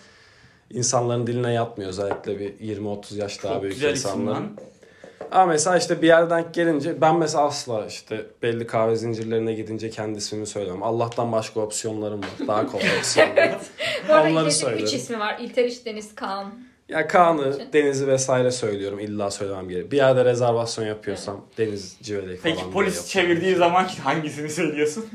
[0.69, 4.27] insanların diline yatmıyor özellikle bir 20-30 yaş daha Çok büyük insanların.
[4.27, 4.57] lan.
[5.31, 10.17] Ama mesela işte bir yerden gelince ben mesela asla işte belli kahve zincirlerine gidince kendi
[10.17, 10.83] ismimi söylemem.
[10.83, 12.47] Allah'tan başka opsiyonlarım var.
[12.47, 13.59] Daha kolay opsiyonlarım.
[14.09, 14.85] Bu arada Onları söylerim.
[14.85, 15.37] 3 ismi var.
[15.41, 16.53] İlteriş, Deniz, Kaan.
[16.89, 18.99] ya Kaan'ı, Deniz'i vesaire söylüyorum.
[18.99, 19.91] İlla söylemem gerekiyor.
[19.91, 22.55] Bir yerde rezervasyon yapıyorsam Deniz Civelek falan.
[22.55, 23.29] Peki diye polis yapıyorum.
[23.35, 25.05] çevirdiği zaman hangisini söylüyorsun?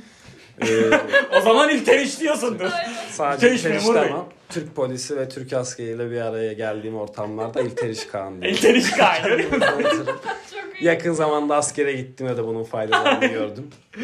[0.62, 0.66] Ee,
[1.36, 2.70] o zaman ilteriş diyorsundur.
[3.10, 4.08] sadece İlteriş İlteriş memur bey.
[4.08, 4.24] demem.
[4.48, 8.52] Türk polisi ve Türk askeriyle bir araya geldiğim ortamlarda İlteriş Kaan diye.
[8.52, 9.42] İlteriş kaydı.
[9.50, 10.84] Çok iyi.
[10.84, 13.70] Yakın zamanda askere gittiğimde de bunun faydalarını gördüm.
[13.96, 14.00] Ee,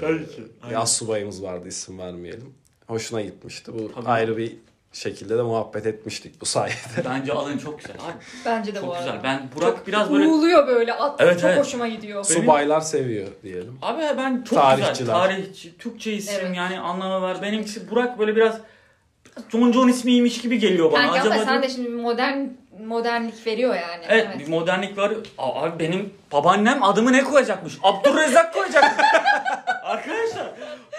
[0.00, 0.42] Tabii ki.
[0.70, 2.54] Bir assubayımız vardı isim vermeyelim.
[2.86, 3.72] Hoşuna gitmişti.
[3.74, 4.08] Bu Tabii.
[4.08, 4.56] ayrı bir
[4.92, 6.74] şekilde de muhabbet etmiştik bu sayede.
[7.04, 7.94] Bence alın çok güzel.
[7.96, 8.12] Abi,
[8.44, 9.04] Bence de bu çok arada.
[9.06, 9.20] güzel.
[9.24, 10.26] Ben Burak Çok biraz böyle...
[10.26, 10.92] Uğuluyor böyle.
[10.92, 11.58] At, Evet, çok evet.
[11.60, 12.26] hoşuma gidiyor.
[12.30, 13.78] Benim- Subaylar seviyor diyelim.
[13.82, 14.94] Abi ben çok Tarihçiler.
[14.98, 15.14] güzel.
[15.14, 16.56] Tarihçi, Türkçe isim Evet.
[16.56, 17.42] yani anlamı var.
[17.42, 18.58] Benimkisi Burak böyle biraz
[19.52, 21.02] John John ismiymiş gibi geliyor bana.
[21.02, 22.38] Kanka ama Acaba sen de şimdi modern
[22.86, 24.04] modernlik veriyor yani.
[24.08, 25.12] Evet, bir modernlik var.
[25.38, 27.78] Aa, Abi benim babaannem adımı ne koyacakmış?
[27.82, 28.84] Abdurrezzak koyacak.
[29.82, 30.46] Arkadaşlar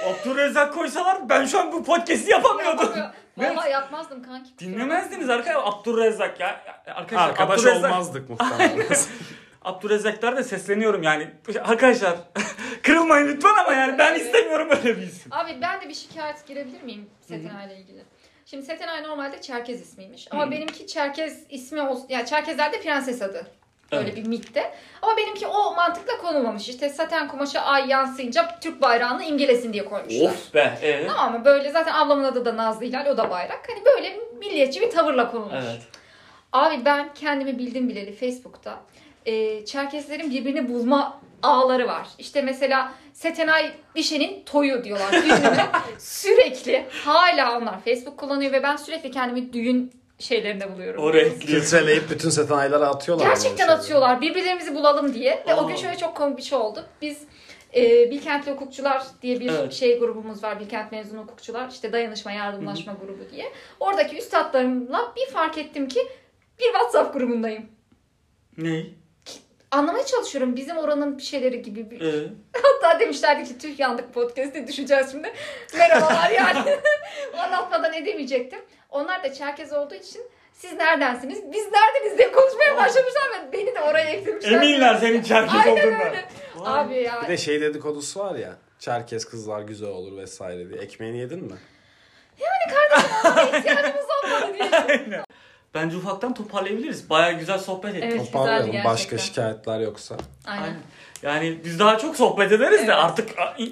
[0.06, 2.90] Abdurrezzak koysalar ben şu an bu podcast'i yapamıyordum.
[3.38, 4.50] Valla yapmazdım kanki.
[4.60, 6.62] Dinlemezdiniz arkadaşlar Abdurrezzak ya.
[6.96, 8.86] Arkadaşlar Arkadaş Abdurrezzak, olmazdık muhtemelen.
[9.62, 11.28] Abdurrezzaklar da sesleniyorum yani.
[11.64, 12.16] Arkadaşlar
[12.84, 15.34] kırılmayın lütfen ama yani ben istemiyorum öyle bir isim.
[15.34, 18.04] Abi ben de bir şikayet girebilir miyim Setenay ile ilgili?
[18.50, 20.28] Şimdi Setenay normalde Çerkez ismiymiş.
[20.32, 20.52] Ama Hı.
[20.52, 22.06] benimki Çerkez ismi olsun.
[22.10, 23.48] Yani Çerkezlerde prenses adı.
[23.92, 24.16] Böyle Evet.
[24.18, 24.74] bir mitte.
[25.02, 26.70] Ama benimki o mantıkla konulmamış.
[26.70, 30.26] İşte saten kumaşa ay yansıyınca Türk bayrağını imgelesin diye koymuşlar.
[30.30, 30.78] Of be.
[30.82, 31.08] Evet.
[31.10, 31.46] Tamam mı?
[31.46, 33.06] Böyle zaten ablamın adı da Nazlı Hilal.
[33.06, 33.68] O da bayrak.
[33.70, 35.66] Hani böyle milliyetçi bir tavırla konulmuş.
[35.68, 35.82] Evet.
[36.54, 38.80] Abi ben kendimi bildim bileli Facebook'ta
[39.26, 42.08] e, Çerkeslerin birbirini bulma ağları var.
[42.18, 45.66] İşte mesela Setenay Bişe'nin toyu diyorlar düğününe.
[46.00, 51.04] sürekli hala onlar Facebook kullanıyor ve ben sürekli kendimi düğün şeylerinde buluyorum.
[51.04, 51.78] Oraya ekliyorsun.
[51.78, 53.26] Filtreleyip bütün setanayları atıyorlar.
[53.26, 55.44] Gerçekten atıyorlar birbirlerimizi bulalım diye.
[55.48, 55.78] Ve o gün Aa.
[55.78, 56.86] şöyle çok komik bir şey oldu.
[57.02, 57.18] Biz
[57.76, 59.74] e, Bilkentli Hukukçular diye bir Evet.
[59.74, 60.60] şey grubumuz var.
[60.60, 61.70] Bilkent mezunu hukukçular.
[61.70, 63.46] İşte dayanışma, yardımlaşma grubu diye.
[63.80, 66.00] Oradaki üstadlarımla bir fark ettim ki
[66.60, 67.66] bir WhatsApp grubundayım.
[68.58, 68.86] Ne?
[69.72, 71.92] Anlamaya çalışıyorum bizim oranın bir şeyleri gibi.
[71.92, 72.02] Bir...
[72.02, 72.28] Ee,
[72.62, 75.34] Hatta demişlerdi ki tüh yandık podcast'e düşeceğiz şimdi.
[75.78, 76.78] Merhabalar yani.
[77.38, 78.60] Anlatmadan edemeyecektim.
[78.90, 80.22] Onlar da Çerkez olduğu için
[80.54, 81.52] siz neredensiniz?
[81.52, 84.52] Biz neredeniz diye konuşmaya başlamışlar ve beni de oraya eklemişler.
[84.52, 86.08] eminler senin Çerkez Aynen olduğundan.
[86.08, 86.26] öyle.
[86.56, 86.80] Vay.
[86.82, 87.22] Abi ya.
[87.24, 88.58] Bir de şey dedikodusu var ya.
[88.80, 90.82] Çerkez kızlar güzel olur vesaire diye.
[90.82, 91.58] Ekmeğini yedin mi?
[93.58, 95.24] ihtiyacımız olmadı diye.
[95.78, 97.10] Bence ufaktan toparlayabiliriz.
[97.10, 98.10] Baya güzel sohbet ettik.
[98.12, 98.26] Evet.
[98.26, 98.76] Toparlayalım.
[98.86, 100.18] Başka şikayetler yoksa.
[100.46, 100.64] Aynen.
[100.64, 100.78] Aynen.
[101.24, 102.88] Yani biz daha çok sohbet ederiz Evet.
[102.88, 103.30] de artık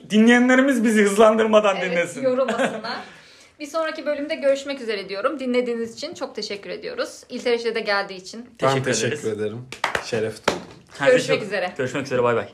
[0.09, 2.21] dinleyenlerimiz bizi hızlandırmadan Evet, dinlesin.
[2.23, 2.97] yorulmasınlar.
[3.59, 5.39] Bir sonraki bölümde görüşmek üzere diyorum.
[5.39, 7.23] Dinlediğiniz için çok teşekkür ediyoruz.
[7.29, 8.45] İlteriş'e de geldiği için.
[8.61, 9.27] ben Teşekkür teşekkür ederiz.
[9.39, 9.65] ederim.
[10.05, 10.61] Şeref duydum.
[11.05, 11.73] Görüşmek çok- üzere.
[11.77, 12.47] Görüşmek üzere bay bay.